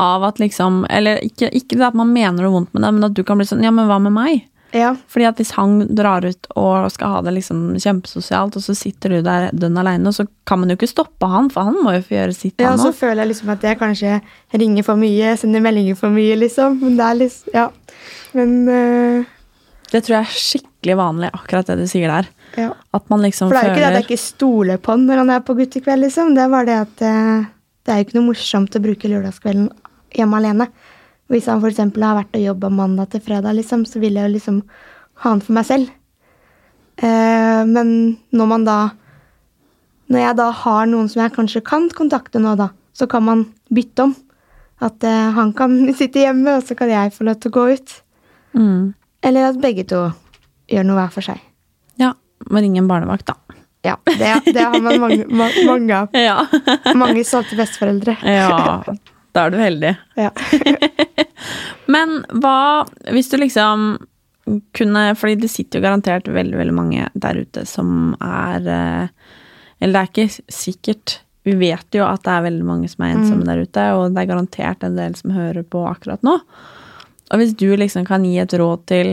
[0.00, 3.16] Av at liksom Eller ikke, ikke at man mener noe vondt med det, men at
[3.18, 4.46] du kan bli sånn Ja, men hva med meg?
[4.76, 4.92] Ja.
[5.10, 9.16] Fordi at hvis han drar ut og skal ha det liksom kjempesosialt, og så sitter
[9.16, 11.96] du der dønn aleine, og så kan man jo ikke stoppe han, for han må
[11.96, 14.20] jo få gjøre sitt, Ja, han og så føler jeg liksom at jeg kanskje
[14.62, 16.78] ringer for mye, sender meldinger for mye, liksom.
[16.84, 17.68] Men det er liksom Ja.
[18.36, 19.36] Men uh...
[19.90, 22.28] Det tror jeg er skikkelig vanlig, akkurat det du sier der.
[22.54, 22.70] ja.
[22.94, 25.08] At man liksom For det er jo ikke det at jeg ikke stoler på han
[25.08, 26.36] når han er på guttekveld, liksom.
[26.36, 27.50] Det er bare det at uh,
[27.84, 29.70] det er jo ikke noe morsomt å bruke lørdagskvelden
[30.14, 30.70] hjemme alene.
[31.30, 31.78] Hvis han f.eks.
[31.78, 34.62] har vært og jobba mandag til fredag, liksom, så vil jeg jo liksom
[35.22, 35.90] ha han for meg selv.
[37.00, 37.92] Eh, men
[38.34, 38.78] når man da
[40.10, 43.44] Når jeg da har noen som jeg kanskje kan kontakte nå, da, så kan man
[43.70, 44.14] bytte om.
[44.82, 47.66] At eh, han kan sitte hjemme, og så kan jeg få lov til å gå
[47.76, 47.94] ut.
[48.58, 48.88] Mm.
[49.22, 50.00] Eller at begge to
[50.66, 51.38] gjør noe hver for seg.
[52.02, 52.10] Ja.
[52.50, 53.36] Må ringe en barnevakt, da.
[53.86, 56.10] Ja, det, det har man mange, ma- mange av.
[56.28, 56.42] Ja.
[56.98, 58.18] Mange stolte besteforeldre.
[58.26, 58.82] ja.
[59.36, 59.92] Da er du heldig.
[60.18, 60.30] Ja.
[61.94, 63.98] Men hva hvis du liksom
[64.74, 69.34] kunne Fordi det sitter jo garantert veldig, veldig mange der ute som er eh,
[69.78, 71.20] Eller det er ikke sikkert.
[71.46, 74.24] Vi vet jo at det er veldig mange som er ensomme der ute, og det
[74.24, 76.34] er garantert en del som hører på akkurat nå.
[77.30, 79.12] Og hvis du liksom kan gi et råd til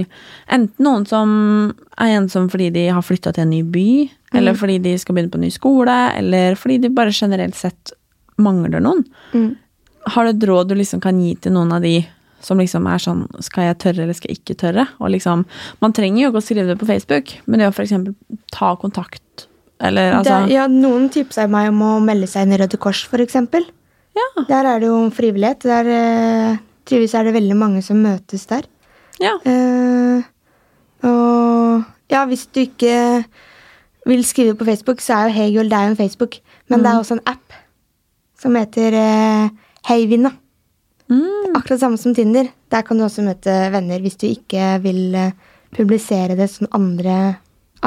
[0.51, 1.29] enten noen som
[2.01, 3.87] er ensomme fordi de har flytta til en ny by,
[4.35, 7.93] eller fordi de skal begynne på en ny skole, eller fordi de bare generelt sett
[8.41, 9.53] mangler noen, Mm.
[10.13, 11.99] Har du et råd du liksom kan gi til noen av de
[12.43, 14.85] som liksom er sånn Skal jeg tørre, eller skal jeg ikke tørre?
[15.01, 15.45] Og liksom
[15.81, 18.13] Man trenger jo ikke å skrive det på Facebook, men det å eksempel
[18.53, 19.47] ta kontakt,
[19.83, 23.03] eller altså det, ja, noen tipsa meg om å melde seg inn i Røde Kors,
[23.05, 23.35] f.eks.
[24.17, 24.29] Ja.
[24.49, 25.67] Der er det jo frivillighet.
[25.69, 28.65] Der eh, trives er det veldig mange som møtes der.
[29.21, 29.35] ja.
[29.45, 30.25] Eh,
[31.05, 33.23] og ja, hvis du ikke
[34.07, 36.39] vil skrive på Facebook, så er jo Hegel det er jo en Facebook.
[36.71, 37.53] Men det er også en app
[38.39, 39.49] som heter uh,
[39.87, 40.31] Heyvinna.
[41.09, 41.55] Mm.
[41.55, 42.49] Akkurat samme som Tinder.
[42.69, 45.31] Der kan du også møte venner hvis du ikke vil eh,
[45.75, 47.37] publisere det sånn andre,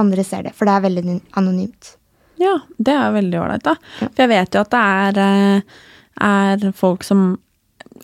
[0.00, 0.54] andre ser det.
[0.56, 1.94] For det er veldig anonymt.
[2.40, 3.74] Ja, det er veldig ålreit, da.
[4.00, 4.08] Ja.
[4.08, 5.78] For jeg vet jo at det er, eh,
[6.24, 7.26] er folk som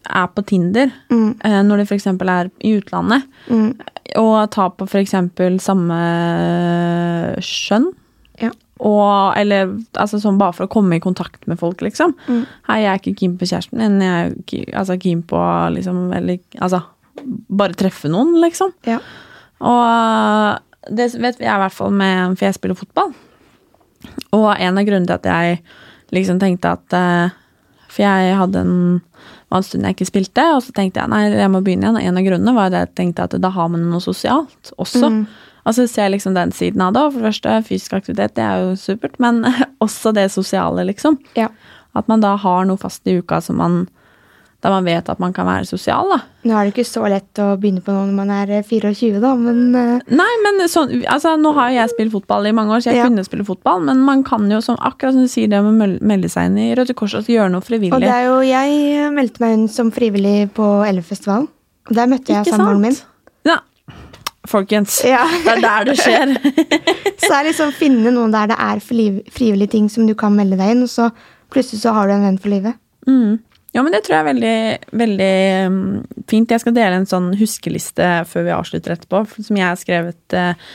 [0.06, 1.38] er på Tinder Mm.
[1.42, 2.06] eh, når de f.eks.
[2.06, 3.80] er i utlandet, Mm.
[4.16, 5.11] og tar på f.eks.
[5.64, 6.00] samme
[7.42, 7.88] skjønn.
[8.76, 12.12] Og, eller altså sånn bare for å komme i kontakt med folk, liksom.
[12.28, 12.42] Mm.
[12.68, 15.40] Hei, jeg er ikke keen på kjæresten min, jeg er altså, keen på
[15.76, 16.82] liksom Eller altså
[17.48, 18.74] bare treffe noen, liksom.
[18.84, 18.98] Ja.
[19.64, 23.14] Og det vet jeg i hvert fall med For jeg spiller fotball.
[24.36, 25.62] Og en av grunnene til at jeg
[26.14, 27.34] liksom tenkte at eh,
[27.88, 28.76] For jeg hadde en
[29.54, 31.98] en stund jeg ikke spilte, og så tenkte jeg nei, jeg må begynne igjen.
[31.98, 35.10] Og en av grunnene var at jeg tenkte at da har man noe sosialt også.
[35.12, 35.20] Mm.
[35.66, 37.02] Altså så ser jeg liksom den siden av det.
[37.02, 39.42] Og for det første, fysisk aktivitet, det er jo supert, men
[39.85, 41.18] også det sosiale, liksom.
[41.38, 41.50] Ja.
[41.96, 43.87] At man da har noe fast i uka som man
[44.64, 46.16] der man vet at man kan være sosial, da.
[46.48, 49.20] Nå er det ikke så lett å begynne på noe når man er eh, 24,
[49.22, 52.72] da, men eh, Nei, men sånn, altså, nå har jo jeg spilt fotball i mange
[52.74, 53.09] år, så jeg Ja.
[53.11, 56.00] kunne spille fotball, men man kan jo, som, akkurat som du sier, det med å
[56.00, 57.92] melde seg inn i Røde Kors og gjøre noe frivillig.
[57.94, 61.50] Og det er jo, jeg meldte meg inn som frivillig på Elvefestivalen.
[61.92, 62.96] Der møtte jeg samboeren min.
[63.46, 63.61] Ja.
[64.50, 65.24] Folkens, Ja.
[65.44, 66.35] det er der det skjer.
[67.26, 70.74] Så er liksom finne noen der det er frivillige ting som du kan melde deg
[70.74, 71.11] inn, og så
[71.52, 72.76] plutselig så har du en venn for livet.
[73.09, 73.38] Mm.
[73.74, 74.59] Ja, men det tror jeg er veldig,
[75.00, 75.32] veldig
[75.72, 75.88] mm,
[76.30, 76.52] fint.
[76.52, 80.68] Jeg skal dele en sånn huskeliste før vi avslutter etterpå, som jeg har skrevet eh,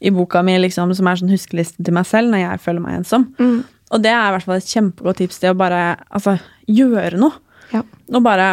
[0.00, 3.00] i boka mi, liksom, som er sånn huskeliste til meg selv når jeg føler meg
[3.00, 3.28] ensom.
[3.40, 3.58] Mm.
[3.92, 6.38] Og det er i hvert fall et kjempegodt tips til å bare altså,
[6.70, 7.36] gjøre noe.
[7.74, 7.82] Ja.
[8.14, 8.48] Og bare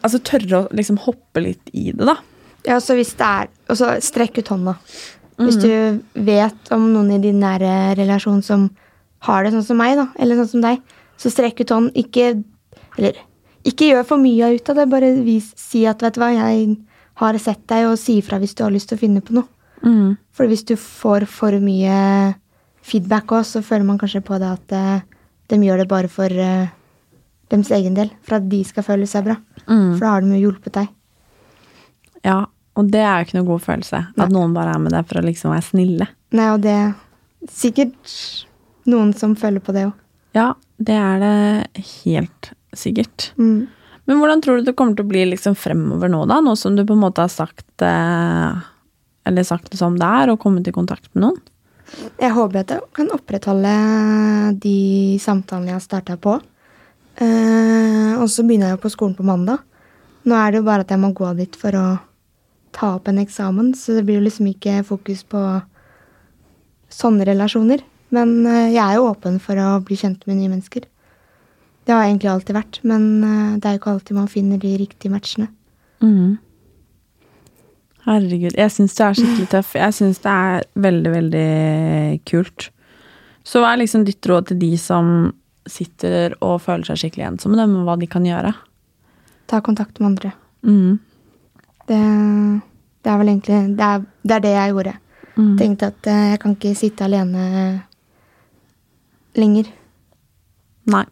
[0.00, 2.16] altså, tørre å liksom hoppe litt i det, da.
[2.66, 4.76] Ja, så hvis det er Og så strekk ut hånda.
[5.40, 5.72] Hvis du
[6.20, 8.66] vet om noen i din nære relasjon som
[9.24, 10.82] har det sånn som meg, da, eller sånn som deg,
[11.20, 11.94] så strekk ut hånden.
[11.96, 12.42] Ikke
[12.98, 13.16] Eller
[13.68, 14.86] ikke gjør for mye ut av det.
[14.90, 16.76] Bare vis, si at 'vet du hva, jeg
[17.20, 19.48] har sett deg', og si ifra hvis du har lyst til å finne på noe.
[19.84, 20.16] Mm.
[20.32, 22.34] For hvis du får for mye
[22.82, 25.00] feedback òg, så føler man kanskje på det at eh,
[25.48, 26.68] de gjør det bare for uh,
[27.50, 28.10] deres egen del.
[28.22, 29.36] For at de skal føle seg bra.
[29.66, 29.96] Mm.
[29.96, 30.88] For da har de jo hjulpet deg.
[32.24, 32.46] Ja,
[32.80, 34.02] og det er jo ikke noe god følelse.
[34.10, 34.24] Nei.
[34.24, 36.08] At noen bare er med deg for å liksom være snille.
[36.36, 36.94] Nei, og det er
[37.50, 38.14] sikkert
[38.90, 39.94] noen som føler på det òg.
[40.36, 43.30] Ja, det er det helt sikkert.
[43.40, 43.68] Mm.
[44.08, 46.40] Men hvordan tror du det kommer til å bli liksom fremover nå, da?
[46.42, 50.40] Nå som du på en måte har sagt Eller sagt det som det er, og
[50.42, 51.40] kommet i kontakt med noen?
[52.20, 53.74] Jeg håper at jeg kan opprettholde
[54.62, 56.36] de samtalene jeg har starta på.
[57.20, 59.64] Eh, og så begynner jeg jo på skolen på mandag.
[60.28, 61.86] Nå er det jo bare at jeg må gå dit for å
[62.76, 65.40] ta opp en eksamen, så det blir jo liksom ikke fokus på
[66.90, 67.82] sånne relasjoner.
[68.14, 70.86] Men eh, jeg er jo åpen for å bli kjent med nye mennesker.
[71.86, 74.62] Det har jeg egentlig alltid vært, men eh, det er jo ikke alltid man finner
[74.62, 75.50] de riktige matchene.
[76.02, 76.38] Mm.
[78.06, 79.74] Herregud, jeg syns du er skikkelig tøff.
[79.78, 81.50] Jeg syns det er veldig, veldig
[82.30, 82.70] kult.
[83.46, 85.30] Så hva er liksom ditt råd til de som
[85.70, 88.52] sitter og føler seg skikkelig ensomme, med hva de kan gjøre?
[89.50, 90.34] Ta kontakt med andre.
[90.66, 90.98] Mhm.
[91.90, 92.00] Det,
[93.02, 94.96] det er vel egentlig det er, det er det jeg gjorde.
[95.36, 95.54] Mm.
[95.58, 97.46] Tenkte at eh, jeg kan ikke sitte alene
[99.38, 99.70] lenger.
[100.90, 101.06] Nei.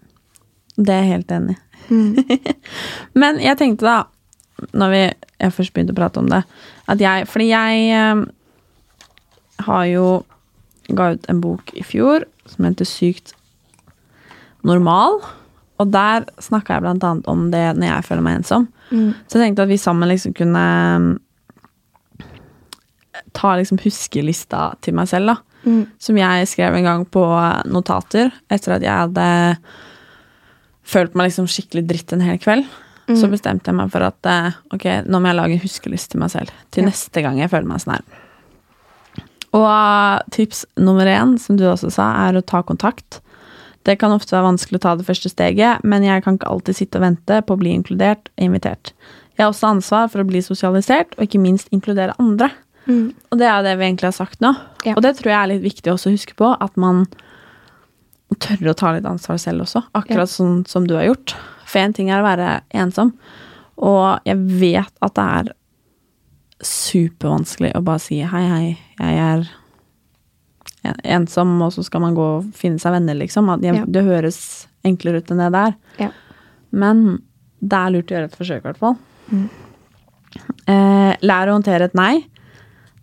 [0.78, 2.38] Det er jeg helt enig i.
[3.20, 3.98] Men jeg tenkte da,
[4.76, 5.02] når vi,
[5.40, 6.42] jeg først begynte å prate om det,
[6.90, 8.22] at jeg Fordi jeg eh,
[9.66, 10.06] har jo
[10.88, 13.34] ga ut en bok i fjor som heter Sykt
[14.66, 15.20] normal.
[15.78, 18.68] Og der snakka jeg blant annet om det når jeg føler meg ensom.
[18.90, 19.12] Mm.
[19.28, 21.18] Så jeg tenkte at vi sammen liksom kunne
[23.36, 25.36] ta liksom huskelista til meg selv, da.
[25.68, 25.84] Mm.
[26.00, 27.22] Som jeg skrev en gang på
[27.70, 29.28] notater etter at jeg hadde
[30.88, 32.66] følt meg liksom skikkelig dritt en hel kveld.
[33.08, 33.30] Så Mm.
[33.32, 36.30] bestemte jeg meg for at eh, ok, nå må jeg lage en huskeliste til meg
[36.30, 36.50] selv.
[36.70, 36.88] Til Ja.
[36.90, 38.04] neste gang jeg føler meg sånn her.
[39.54, 43.20] Og tips nummer én, som du også sa, er å ta kontakt.
[43.88, 46.76] Det kan ofte være vanskelig å ta det første steget, men jeg kan ikke alltid
[46.76, 48.92] sitte og vente på å bli inkludert og invitert.
[49.38, 52.50] Jeg har også ansvar for å bli sosialisert, og ikke minst inkludere andre.
[52.88, 53.14] Mm.
[53.30, 54.52] Og det er jo det vi egentlig har sagt nå.
[54.84, 54.96] Ja.
[54.96, 57.06] Og det tror jeg er litt viktig også å huske på, at man
[58.36, 59.86] tør å ta litt ansvar selv også.
[59.96, 61.36] Akkurat sånn som du har gjort.
[61.68, 63.14] For én ting er å være ensom,
[63.78, 65.50] og jeg vet at det er
[66.64, 69.50] supervanskelig å bare si hei, hei, jeg er
[71.04, 73.50] ensom, og så skal man gå og finne seg venner, liksom.
[73.54, 73.84] At jeg, Ja.
[73.86, 74.40] Det høres
[74.86, 75.74] enklere ut enn det der.
[75.98, 76.10] Ja.
[76.70, 77.22] Men
[77.60, 78.96] det er lurt å gjøre et forsøk, i hvert fall.
[79.32, 79.48] Mm.
[80.68, 82.26] Eh, lær å håndtere et nei.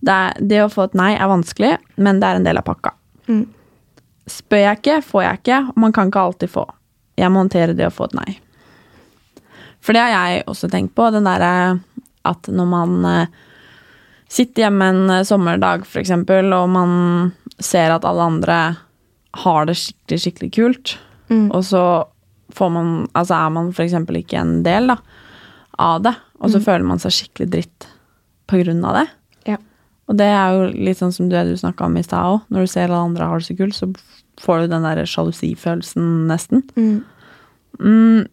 [0.06, 2.68] Det, er, det å få et nei er vanskelig, men det er en del av
[2.68, 2.94] pakka.
[3.28, 3.46] Mm.
[4.30, 6.66] Spør jeg ikke, får jeg ikke, og man kan ikke alltid få.
[7.18, 8.38] Jeg må håndtere det å få et nei.
[9.86, 11.80] For det har jeg også tenkt på, den derre
[12.26, 13.34] at når man eh,
[14.32, 16.96] sitter hjemme en eh, sommerdag, eksempel, og man
[17.64, 18.58] ser at alle andre
[19.46, 21.48] har det skikkelig, skikkelig kult, Mm.
[21.56, 22.06] og så
[22.54, 24.98] får man, altså er man eksempel ikke en del da,
[25.82, 27.88] av det, og så føler man seg skikkelig dritt
[28.46, 29.06] på grunn av det.
[29.50, 29.58] Ja.
[30.08, 32.42] Og det er jo litt sånn som du, du snakka om i stad òg.
[32.54, 33.90] Når du ser alle andre har det så kult, så
[34.40, 36.62] får du den der sjalusifølelsen nesten.
[36.78, 37.04] Mm.
[37.82, 38.28] Mm.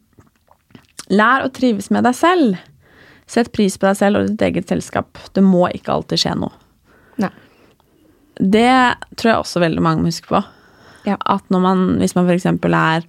[1.12, 2.60] Lær å trives med deg selv.
[3.26, 5.16] Sett pris på deg selv og ditt eget selskap.
[5.32, 6.52] Det må ikke alltid skje noe.
[8.40, 8.72] Det
[9.16, 10.42] tror jeg også veldig mange må huske på.
[11.06, 11.18] Ja.
[11.26, 12.46] At når man, hvis man f.eks.
[12.46, 13.06] er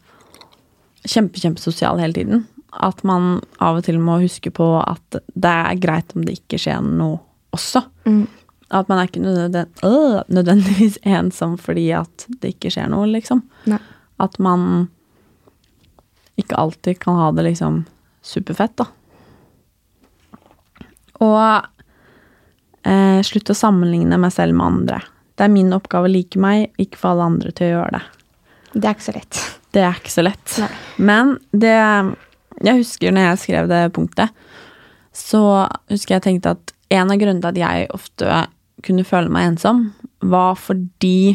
[1.07, 5.81] kjempe, kjempesosial hele tiden, at man av og til må huske på at det er
[5.81, 7.19] greit om det ikke skjer noe
[7.53, 7.83] også.
[8.09, 8.25] Mm.
[8.73, 13.43] At man er ikke nødvendig, øh, nødvendigvis ensom fordi at det ikke skjer noe, liksom.
[13.69, 13.79] Nei.
[14.23, 14.87] At man
[16.39, 17.83] ikke alltid kan ha det liksom
[18.25, 18.87] superfett, da.
[21.21, 21.72] Og
[22.85, 25.01] eh, slutt å sammenligne meg selv med andre.
[25.33, 28.03] Det er min oppgave å like meg, ikke få alle andre til å gjøre det.
[28.73, 29.41] Det er ikke så lett.
[29.73, 30.57] Det er ikke så lett.
[30.61, 30.69] Nei.
[30.97, 31.77] Men det
[32.63, 34.29] Jeg husker når jeg skrev det punktet,
[35.11, 38.43] så husker jeg tenkte at en av grunnene til at jeg ofte
[38.85, 39.87] kunne føle meg ensom,
[40.21, 41.33] var fordi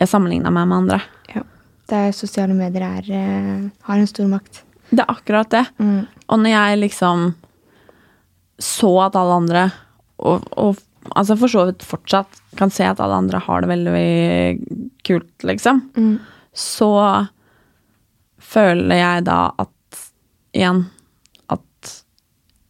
[0.00, 1.00] jeg sammenligna meg med andre.
[1.32, 1.42] Ja.
[1.88, 4.62] Det er sosiale medier er, eh, har en stor makt.
[4.90, 5.64] Det er akkurat det.
[5.78, 6.06] Mm.
[6.28, 7.34] Og når jeg liksom
[8.60, 9.72] så at alle andre,
[10.20, 10.76] og, og
[11.16, 15.32] altså for så vidt fortsatt kan se at alle andre har det veldig, veldig kult,
[15.48, 16.18] liksom, Mm.
[16.54, 16.92] så
[18.40, 20.00] føler jeg da at
[20.56, 20.84] igjen
[21.52, 21.96] at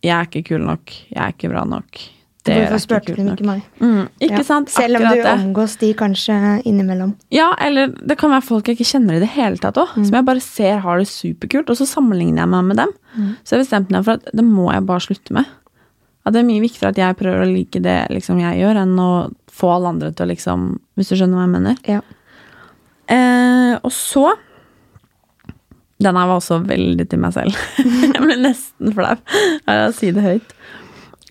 [0.05, 2.01] jeg er ikke kul nok, jeg er ikke bra nok.
[2.41, 3.37] Det Hvorfor spurte nok.
[3.37, 3.65] ikke meg?
[3.85, 4.43] Mm, ikke Ja.
[4.49, 4.71] sant?
[4.73, 7.15] Selv om Akkurat du omgås de kanskje innimellom.
[7.31, 9.89] Ja, eller det kan være folk jeg ikke kjenner i det hele tatt òg.
[9.95, 10.05] Mm.
[10.07, 12.89] Som jeg bare ser har det superkult, og så sammenligner jeg meg med dem.
[13.45, 15.45] Så jeg bestemte meg for at det må jeg bare slutte med.
[16.25, 18.99] At det er mye viktigere at jeg prøver å like det liksom jeg gjør, enn
[19.01, 19.11] å
[19.51, 21.81] få alle andre til å liksom Hvis du skjønner hva jeg mener.
[21.89, 22.01] Ja.
[23.11, 24.27] Eh, og så
[26.01, 27.57] Den her var også veldig til meg selv.
[28.05, 30.55] jeg ble nesten flau av å si det høyt.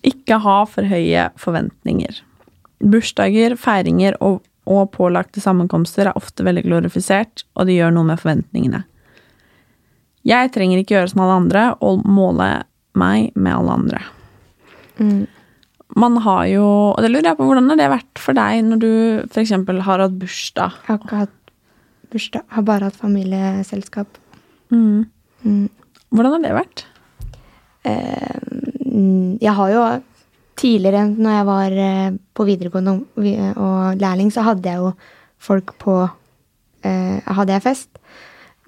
[0.06, 2.20] Ikke ha for høye forventninger.
[2.80, 8.22] Bursdager, feiringer og, og pålagte sammenkomster er ofte veldig glorifisert, og det gjør noe med
[8.22, 8.84] forventningene.
[10.28, 12.48] Jeg trenger ikke gjøre som alle andre og måle
[12.94, 14.06] meg med alle andre.
[15.00, 15.26] Mm.
[15.98, 18.82] Man har jo Og det lurer jeg på, hvordan har det vært for deg når
[18.82, 18.90] du
[19.26, 19.54] f.eks.
[19.88, 20.76] har hatt bursdag?
[20.84, 21.52] Jeg har ikke hatt
[22.12, 22.44] bursdag.
[22.54, 24.20] Har bare hatt familieselskap.
[24.70, 25.08] Mm.
[25.42, 25.66] Mm.
[26.10, 26.84] Hvordan har det vært?
[27.84, 29.82] Mm, Jeg har jo
[30.60, 34.92] tidligere, når jeg var eh, på videregående og lærling, så hadde jeg jo
[35.40, 35.94] folk på
[36.84, 37.88] eh, Hadde jeg fest.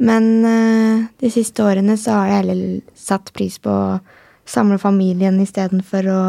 [0.00, 4.00] Men eh, de siste årene så har jeg heller satt pris på å
[4.48, 6.22] samle familien istedenfor å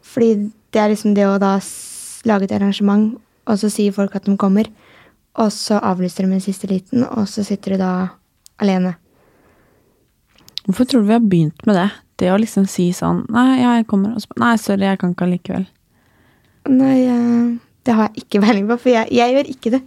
[0.00, 1.58] Fordi det er liksom det å da
[2.26, 4.66] lage et arrangement, og så sier folk at de kommer,
[5.38, 7.92] og så avlyser de en siste liten, og så sitter du da
[8.58, 8.94] alene.
[10.66, 11.88] Hvorfor tror du vi har begynt med det?
[12.20, 14.16] Det å liksom si sånn Nei, ja, jeg kommer.
[14.16, 15.66] Og nei, sorry, jeg kan ikke allikevel.
[16.68, 17.46] Nei, eh,
[17.88, 19.80] det har jeg ikke peiling på, for jeg, jeg gjør ikke det.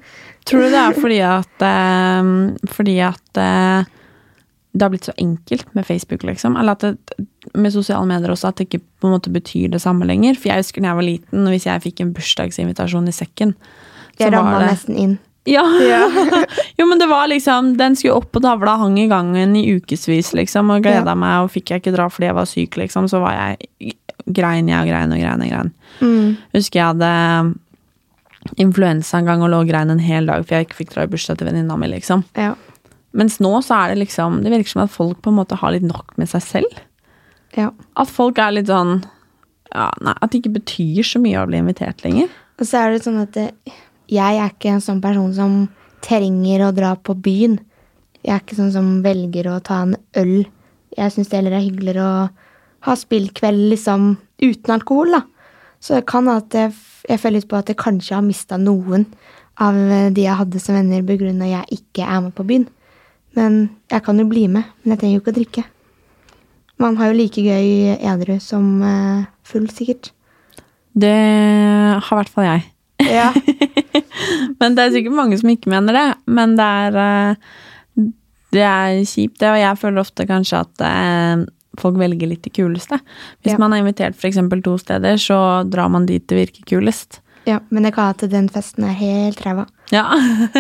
[0.50, 2.32] Tror du det er fordi at eh,
[2.78, 3.92] Fordi at eh,
[4.74, 6.56] det har blitt så enkelt med Facebook, liksom.
[6.58, 9.82] Eller at det, med sosiale medier også, at det ikke på en måte betyr det
[9.84, 10.34] samme lenger.
[10.40, 13.54] For jeg husker da jeg var liten, og hvis jeg fikk en bursdagsinvitasjon i sekken
[14.14, 15.14] så Jeg ramma nesten inn.
[15.50, 15.64] Ja.
[16.78, 20.34] jo, men det var liksom Den skulle opp på tavla, hang i gangen i ukevis,
[20.34, 21.16] liksom, og gleda Ja.
[21.16, 23.94] meg, og fikk jeg ikke dra fordi jeg var syk, liksom, så var jeg
[24.26, 25.72] grein jeg og grein og grein og grein.
[26.00, 26.38] Mm.
[26.56, 27.56] Husker jeg hadde
[28.60, 31.04] influensa en gang og lå og grein en hel dag for jeg ikke fikk dra
[31.04, 32.24] i bursdag til venninna mi, liksom.
[32.40, 32.54] Ja.
[33.14, 35.76] Mens nå så er det liksom Det virker som at folk på en måte har
[35.76, 36.80] litt nok med seg selv.
[37.58, 37.72] ja.
[37.96, 39.04] At folk er litt sånn
[39.74, 42.30] ja, nei, At det ikke betyr så mye å bli invitert lenger.
[42.60, 43.48] Og så er det sånn at det,
[44.12, 45.56] jeg er ikke en sånn person som
[46.06, 47.58] trenger å dra på byen.
[48.24, 50.44] Jeg er ikke sånn som velger å ta en øl.
[50.94, 52.28] Jeg syns det heller er hyggeligere å
[52.86, 54.12] ha spillkveld liksom
[54.44, 55.24] uten alkohol, da.
[55.84, 56.76] Så det kan at jeg,
[57.10, 59.08] jeg føler litt på at jeg kanskje har mista noen
[59.64, 59.76] av
[60.14, 62.70] de jeg hadde som venner begrunna jeg ikke er med på byen.
[63.38, 65.64] Men jeg kan jo bli med, men jeg trenger jo ikke å drikke.
[66.82, 70.12] Man har jo like gøy edru som eh, full, sikkert.
[70.94, 72.64] Det har i hvert fall jeg.
[73.10, 73.32] Ja.
[74.62, 76.06] Men det er sikkert mange som ikke mener det.
[76.30, 78.06] Men det er eh,
[78.54, 79.50] Det er kjipt, det.
[79.50, 81.44] Og jeg føler ofte kanskje at eh,
[81.82, 83.00] folk velger litt det kuleste.
[83.42, 83.60] Hvis Ja.
[83.62, 84.38] man er invitert f.eks.
[84.64, 87.22] to steder, så drar man dit det virker kulest.
[87.50, 89.66] Ja, men jeg kan at den festen er helt ræva.
[89.92, 90.06] Ja.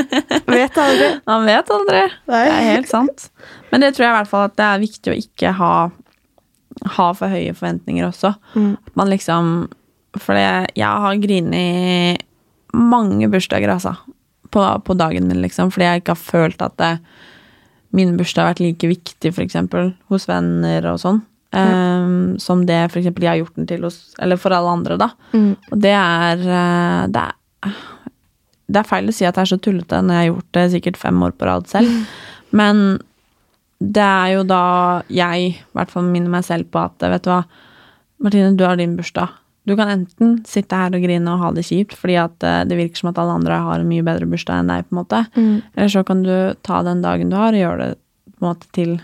[0.45, 1.09] Vet aldri.
[1.26, 2.01] Man vet aldri.
[2.30, 2.43] Nei.
[2.45, 3.30] Det er helt sant.
[3.71, 5.74] Men det tror jeg i hvert fall at det er viktig å ikke ha,
[6.97, 8.34] ha for høye forventninger også.
[8.53, 8.74] Mm.
[8.99, 9.53] Man liksom
[10.19, 12.21] For det, jeg har grinet
[12.74, 13.95] mange bursdager, altså.
[14.53, 15.71] På, på dagen min, liksom.
[15.74, 16.91] Fordi jeg ikke har følt at det,
[17.97, 21.24] min bursdag har vært like viktig, eksempel, hos venner og sånn.
[21.53, 25.09] ehm, som det eksempel jeg har gjort den til hos Eller for alle andre, da.
[25.34, 25.51] Mm.
[25.71, 27.76] Og det er, eh, det er
[28.74, 30.63] Det er feil å si at det er så tullete når jeg har gjort det
[30.74, 32.07] sikkert fem år på rad selv.
[32.57, 32.82] Men
[33.84, 34.63] det er jo da
[35.11, 37.43] jeg i hvert fall minner meg selv på at vet du hva,
[38.24, 39.34] Martine, du har din bursdag.
[39.67, 42.78] Du kan enten sitte her og grine og ha det kjipt fordi at eh, det
[42.80, 45.21] virker som at alle andre har en mye bedre bursdag enn deg, på en måte.
[45.36, 45.55] Mm.
[45.76, 46.34] Eller så kan du
[46.67, 47.91] ta den dagen du har, og gjøre det
[48.34, 48.97] på en måte til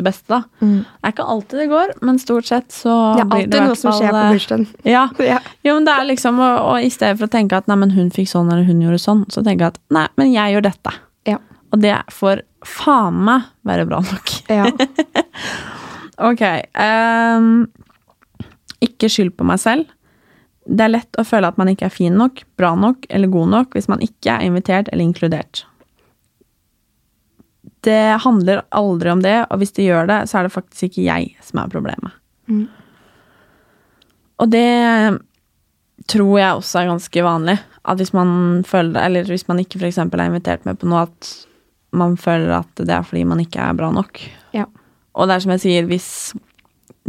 [0.00, 0.40] det beste, da.
[0.64, 0.80] Mm.
[0.82, 3.60] Det er ikke alltid det går, men stort sett så Det er blir alltid det
[3.60, 4.66] i noe som skjer på eh, bursdagen.
[4.96, 5.04] Ja.
[5.24, 5.38] Ja.
[5.66, 7.94] Jo, men det er liksom, og, og i stedet for å tenke at nei, men
[7.96, 10.66] hun fikk sånn, eller hun gjorde sånn, så tenker jeg at nei, men jeg gjør
[10.70, 10.94] dette.
[11.28, 11.38] Ja.
[11.70, 14.34] Og det får faen meg være bra nok.
[14.50, 14.70] Ja.
[16.20, 16.42] Ok.
[16.76, 17.70] Um,
[18.84, 19.88] ikke skyld på meg selv.
[20.68, 23.52] Det er lett å føle at man ikke er fin nok, bra nok eller god
[23.54, 25.64] nok hvis man ikke er invitert eller inkludert.
[27.86, 31.06] Det handler aldri om det, og hvis det gjør det, så er det faktisk ikke
[31.06, 32.16] jeg som er problemet.
[32.50, 32.66] Mm.
[34.40, 34.66] Og det
[36.10, 37.56] tror jeg også er ganske vanlig.
[37.88, 39.98] At hvis man føler Eller hvis man ikke f.eks.
[39.98, 41.30] er invitert med på noe, at
[41.96, 44.20] man føler at det er fordi man ikke er bra nok.
[44.54, 44.66] Ja.
[45.14, 46.08] Og det er som jeg sier, hvis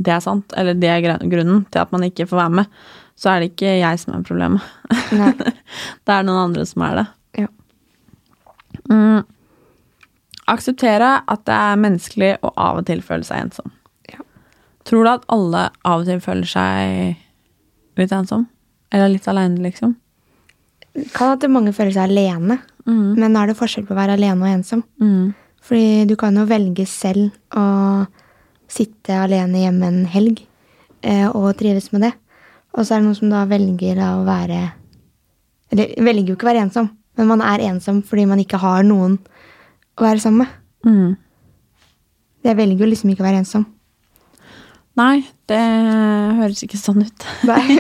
[0.01, 2.79] det er sant, eller det er grunnen til at man ikke får være med,
[3.19, 4.63] så er det ikke jeg som er problemet.
[6.05, 7.03] Det er noen andre som er det.
[7.43, 7.49] Ja.
[8.89, 9.21] Mm.
[10.51, 13.71] Akseptere at det er menneskelig å av og til føle seg ensom.
[14.11, 14.19] Ja.
[14.87, 18.47] Tror du at alle av og til føler seg litt ensom?
[18.91, 19.95] Eller litt aleine, liksom?
[21.15, 23.13] Kan at mange føler seg alene, Mm.
[23.15, 24.79] men da er det forskjell på å være alene og ensom.
[24.99, 25.33] Mm.
[25.61, 28.07] Fordi du kan jo velge selv å
[28.67, 30.41] sitte alene hjemme en helg
[31.03, 32.11] eh, og trives med det.
[32.73, 34.71] Og så er det noen som da velger da å være
[35.71, 38.81] Eller velger jo ikke å være ensom, men man er ensom fordi man ikke har
[38.83, 39.19] noen
[39.97, 40.57] å være sammen med.
[40.87, 41.11] Mm.
[42.47, 43.67] Jeg velger jo liksom ikke å være ensom.
[44.99, 45.59] Nei, det
[46.39, 47.25] høres ikke sånn ut.
[47.47, 47.77] Nei.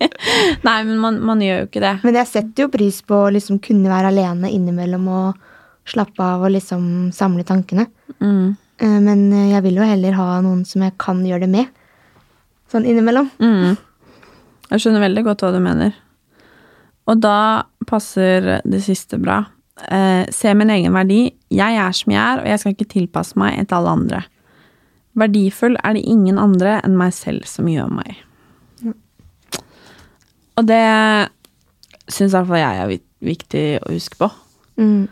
[0.66, 1.94] Nei, men man, man gjør jo ikke det.
[2.06, 5.42] Men jeg setter jo pris på å liksom kunne være alene innimellom og
[5.86, 7.86] slappe av og liksom samle tankene.
[8.22, 8.56] Mm.
[8.80, 11.84] Eh, Men jeg vil jo heller ha noen som jeg kan gjøre det med.
[12.72, 13.28] Sånn innimellom.
[13.38, 13.76] Mm.
[14.72, 15.92] Jeg skjønner veldig godt hva du mener.
[17.06, 17.38] Og da
[17.86, 19.44] passer det siste bra.
[19.76, 21.34] Eh, se min egen verdi.
[21.52, 24.22] Jeg er som jeg er, og jeg skal ikke tilpasse meg etter alle andre.
[25.16, 28.16] Verdifull er det ingen andre enn meg selv som gjør meg.
[30.56, 30.80] Og det
[32.08, 32.92] syns i hvert fall jeg er
[33.26, 34.30] viktig å huske på.
[34.80, 35.08] Mm.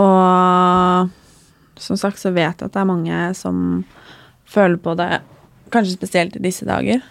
[0.00, 3.84] Og som sagt så vet jeg at det er mange som
[4.48, 5.20] føler på det,
[5.74, 7.02] kanskje spesielt i disse dager.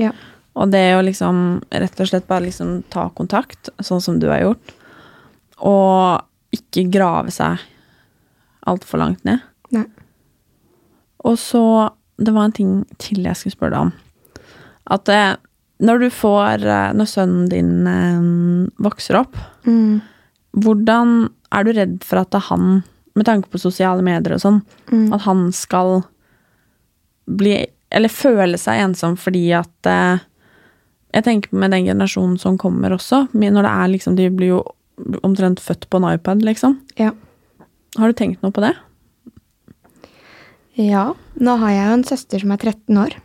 [0.00, 0.12] Ja.
[0.58, 4.42] Og det å liksom rett og slett bare liksom ta kontakt, sånn som du har
[4.44, 4.74] gjort,
[5.62, 7.58] og ikke grave seg
[8.68, 9.40] altfor langt ned.
[9.74, 9.86] Nei.
[11.24, 11.90] Og så
[12.22, 12.72] Det var en ting
[13.02, 13.92] til jeg skulle spørre deg om.
[14.94, 15.36] At eh,
[15.82, 20.00] når du får eh, Når sønnen din eh, vokser opp, Mm.
[20.58, 22.82] hvordan er du redd for at han
[23.14, 24.60] med tanke på sosiale medier og sånn,
[25.14, 26.02] at han skal
[27.26, 30.18] bli Eller føle seg ensom fordi at eh,
[31.14, 34.62] Jeg tenker med den generasjonen som kommer også, når det er liksom De blir jo
[35.22, 36.78] omtrent født på en iPad, liksom.
[37.00, 37.12] Ja.
[37.98, 38.72] Har du tenkt noe på det?
[40.80, 41.12] Ja.
[41.36, 43.18] Nå har jeg jo en søster som er 13 år,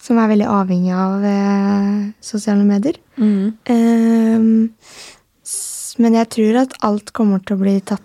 [0.00, 2.96] som er veldig avhengig av eh, sosiale medier.
[3.20, 3.52] Mm.
[3.74, 4.48] Eh,
[6.02, 8.02] men jeg tror at alt kommer til å bli tatt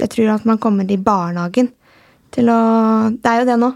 [0.00, 1.66] Jeg tror at man kommer i barnehagen
[2.32, 2.60] til å
[3.12, 3.68] Det er jo det nå.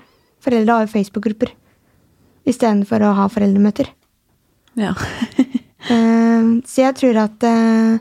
[0.44, 1.52] Foreldre har jo Facebook-grupper
[2.48, 3.88] istedenfor å ha foreldremøter.
[4.76, 4.94] Ja.
[5.92, 7.98] Ehm, så jeg tror at, eh,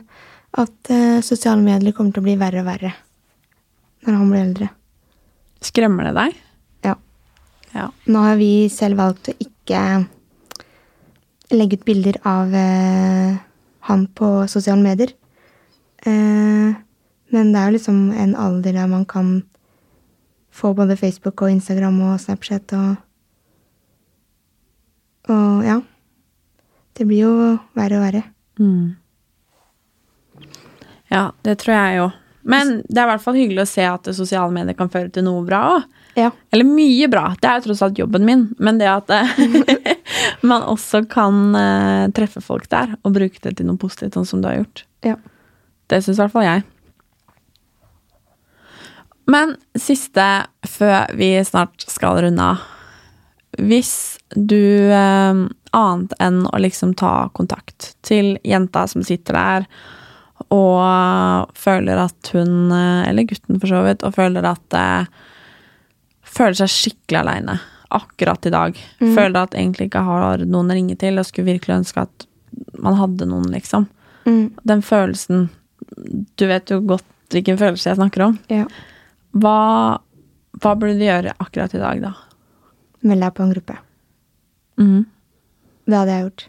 [0.54, 2.92] at eh, sosiale medier kommer til å bli verre og verre
[4.04, 4.68] når han blir eldre.
[5.64, 6.36] Skremmer det deg?
[6.84, 6.94] Ja.
[7.72, 7.88] Ja.
[8.06, 9.80] Nå har vi selv valgt å ikke
[11.54, 13.38] legge ut bilder av eh,
[13.88, 15.14] han på sosiale medier.
[16.04, 16.76] Eh,
[17.34, 19.40] men det er jo liksom en alder der man kan
[20.54, 22.94] få både Facebook og Instagram og Snapchat og
[25.24, 25.78] Og ja.
[26.92, 27.34] Det blir jo
[27.72, 28.22] verre og verre.
[28.60, 28.92] Mm.
[31.12, 32.10] Ja, det tror jeg jo.
[32.44, 35.24] Men det er i hvert fall hyggelig å se at sosiale medier kan føre til
[35.24, 35.86] noe bra òg.
[36.14, 36.28] Ja.
[36.54, 37.32] Eller mye bra.
[37.40, 38.44] Det er jo tross alt jobben min.
[38.62, 39.40] Men det at eh,
[40.50, 44.44] man også kan eh, treffe folk der og bruke det til noe positivt, sånn som
[44.44, 44.84] du har gjort.
[45.06, 45.16] Ja.
[45.90, 46.62] Det syns i hvert fall jeg.
[49.30, 50.28] Men siste
[50.68, 52.62] før vi snart skal runde av.
[53.58, 55.44] Hvis du eh,
[55.74, 59.68] annet enn å liksom ta kontakt til jenta som sitter der
[60.54, 65.06] og føler at hun, eh, eller gutten for så vidt, og føler at eh,
[66.34, 67.52] Føler seg skikkelig aleine
[67.94, 68.78] akkurat i dag.
[68.98, 72.24] Føler at egentlig ikke har noen å ringe til, og skulle virkelig ønske at
[72.82, 73.84] man hadde noen, liksom.
[74.26, 74.48] Mm.
[74.66, 75.44] Den følelsen
[76.34, 78.38] Du vet jo godt hvilken følelse jeg snakker om.
[78.50, 78.64] ja.
[79.34, 79.98] Hva,
[80.62, 82.12] hva burde du gjøre akkurat i dag, da?
[83.06, 83.78] Meld deg på en gruppe.
[84.80, 85.00] Mhm.
[85.86, 86.44] Det hadde jeg gjort.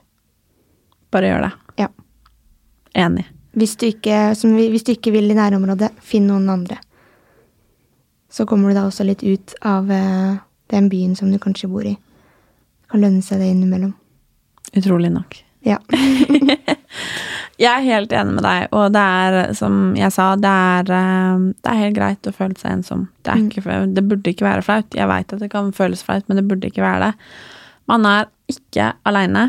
[1.14, 1.54] Bare gjør det.
[1.84, 1.88] Ja.
[3.06, 3.26] Enig.
[3.56, 6.78] Hvis du, ikke, som hvis du ikke vil i nærområdet, finn noen andre.
[8.32, 10.36] Så kommer du da også litt ut av eh,
[10.74, 11.96] den byen som du kanskje bor i.
[11.96, 13.94] Det kan lønne seg det innimellom.
[14.76, 15.40] Utrolig nok.
[15.66, 15.80] Ja.
[17.56, 21.44] Jeg er helt enig med deg, og det er, som jeg sa, det er, eh,
[21.64, 23.06] det er helt greit å føle seg ensom.
[23.24, 24.98] Det, er ikke, det burde ikke være flaut.
[24.98, 27.30] Jeg veit at det kan føles flaut, men det burde ikke være det.
[27.88, 29.46] Man er ikke aleine.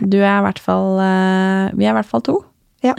[0.00, 2.40] Du er i hvert fall eh, Vi er i hvert fall to.
[2.86, 2.94] Ja.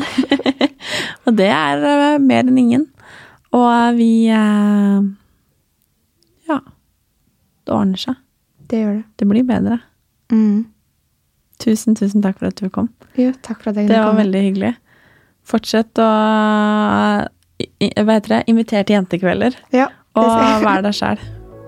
[1.27, 2.85] Og det er eh, mer enn ingen.
[3.55, 5.01] Og vi eh,
[6.49, 6.59] Ja.
[7.67, 8.15] Det ordner seg.
[8.67, 9.05] Det gjør det.
[9.19, 9.79] Det blir bedre.
[10.31, 10.65] Mm.
[11.63, 12.89] Tusen, tusen takk for at du kom.
[13.17, 14.73] Jo, takk for at jeg Det var veldig hyggelig.
[15.47, 16.07] Fortsett å
[17.67, 18.41] Hva heter det?
[18.51, 19.55] Inviter til jentekvelder.
[19.73, 19.87] Ja,
[20.19, 20.27] Og
[20.63, 21.19] vær deg sjæl.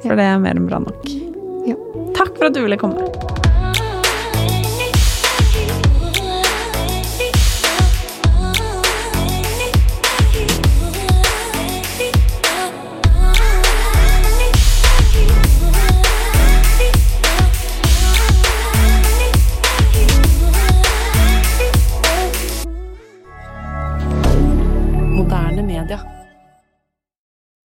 [0.03, 0.15] For Ja.
[0.19, 1.07] det er mer enn bra nok.
[1.67, 1.75] Ja.
[2.15, 3.38] Takk for at du ville komme.
[25.79, 26.18] rien de rien.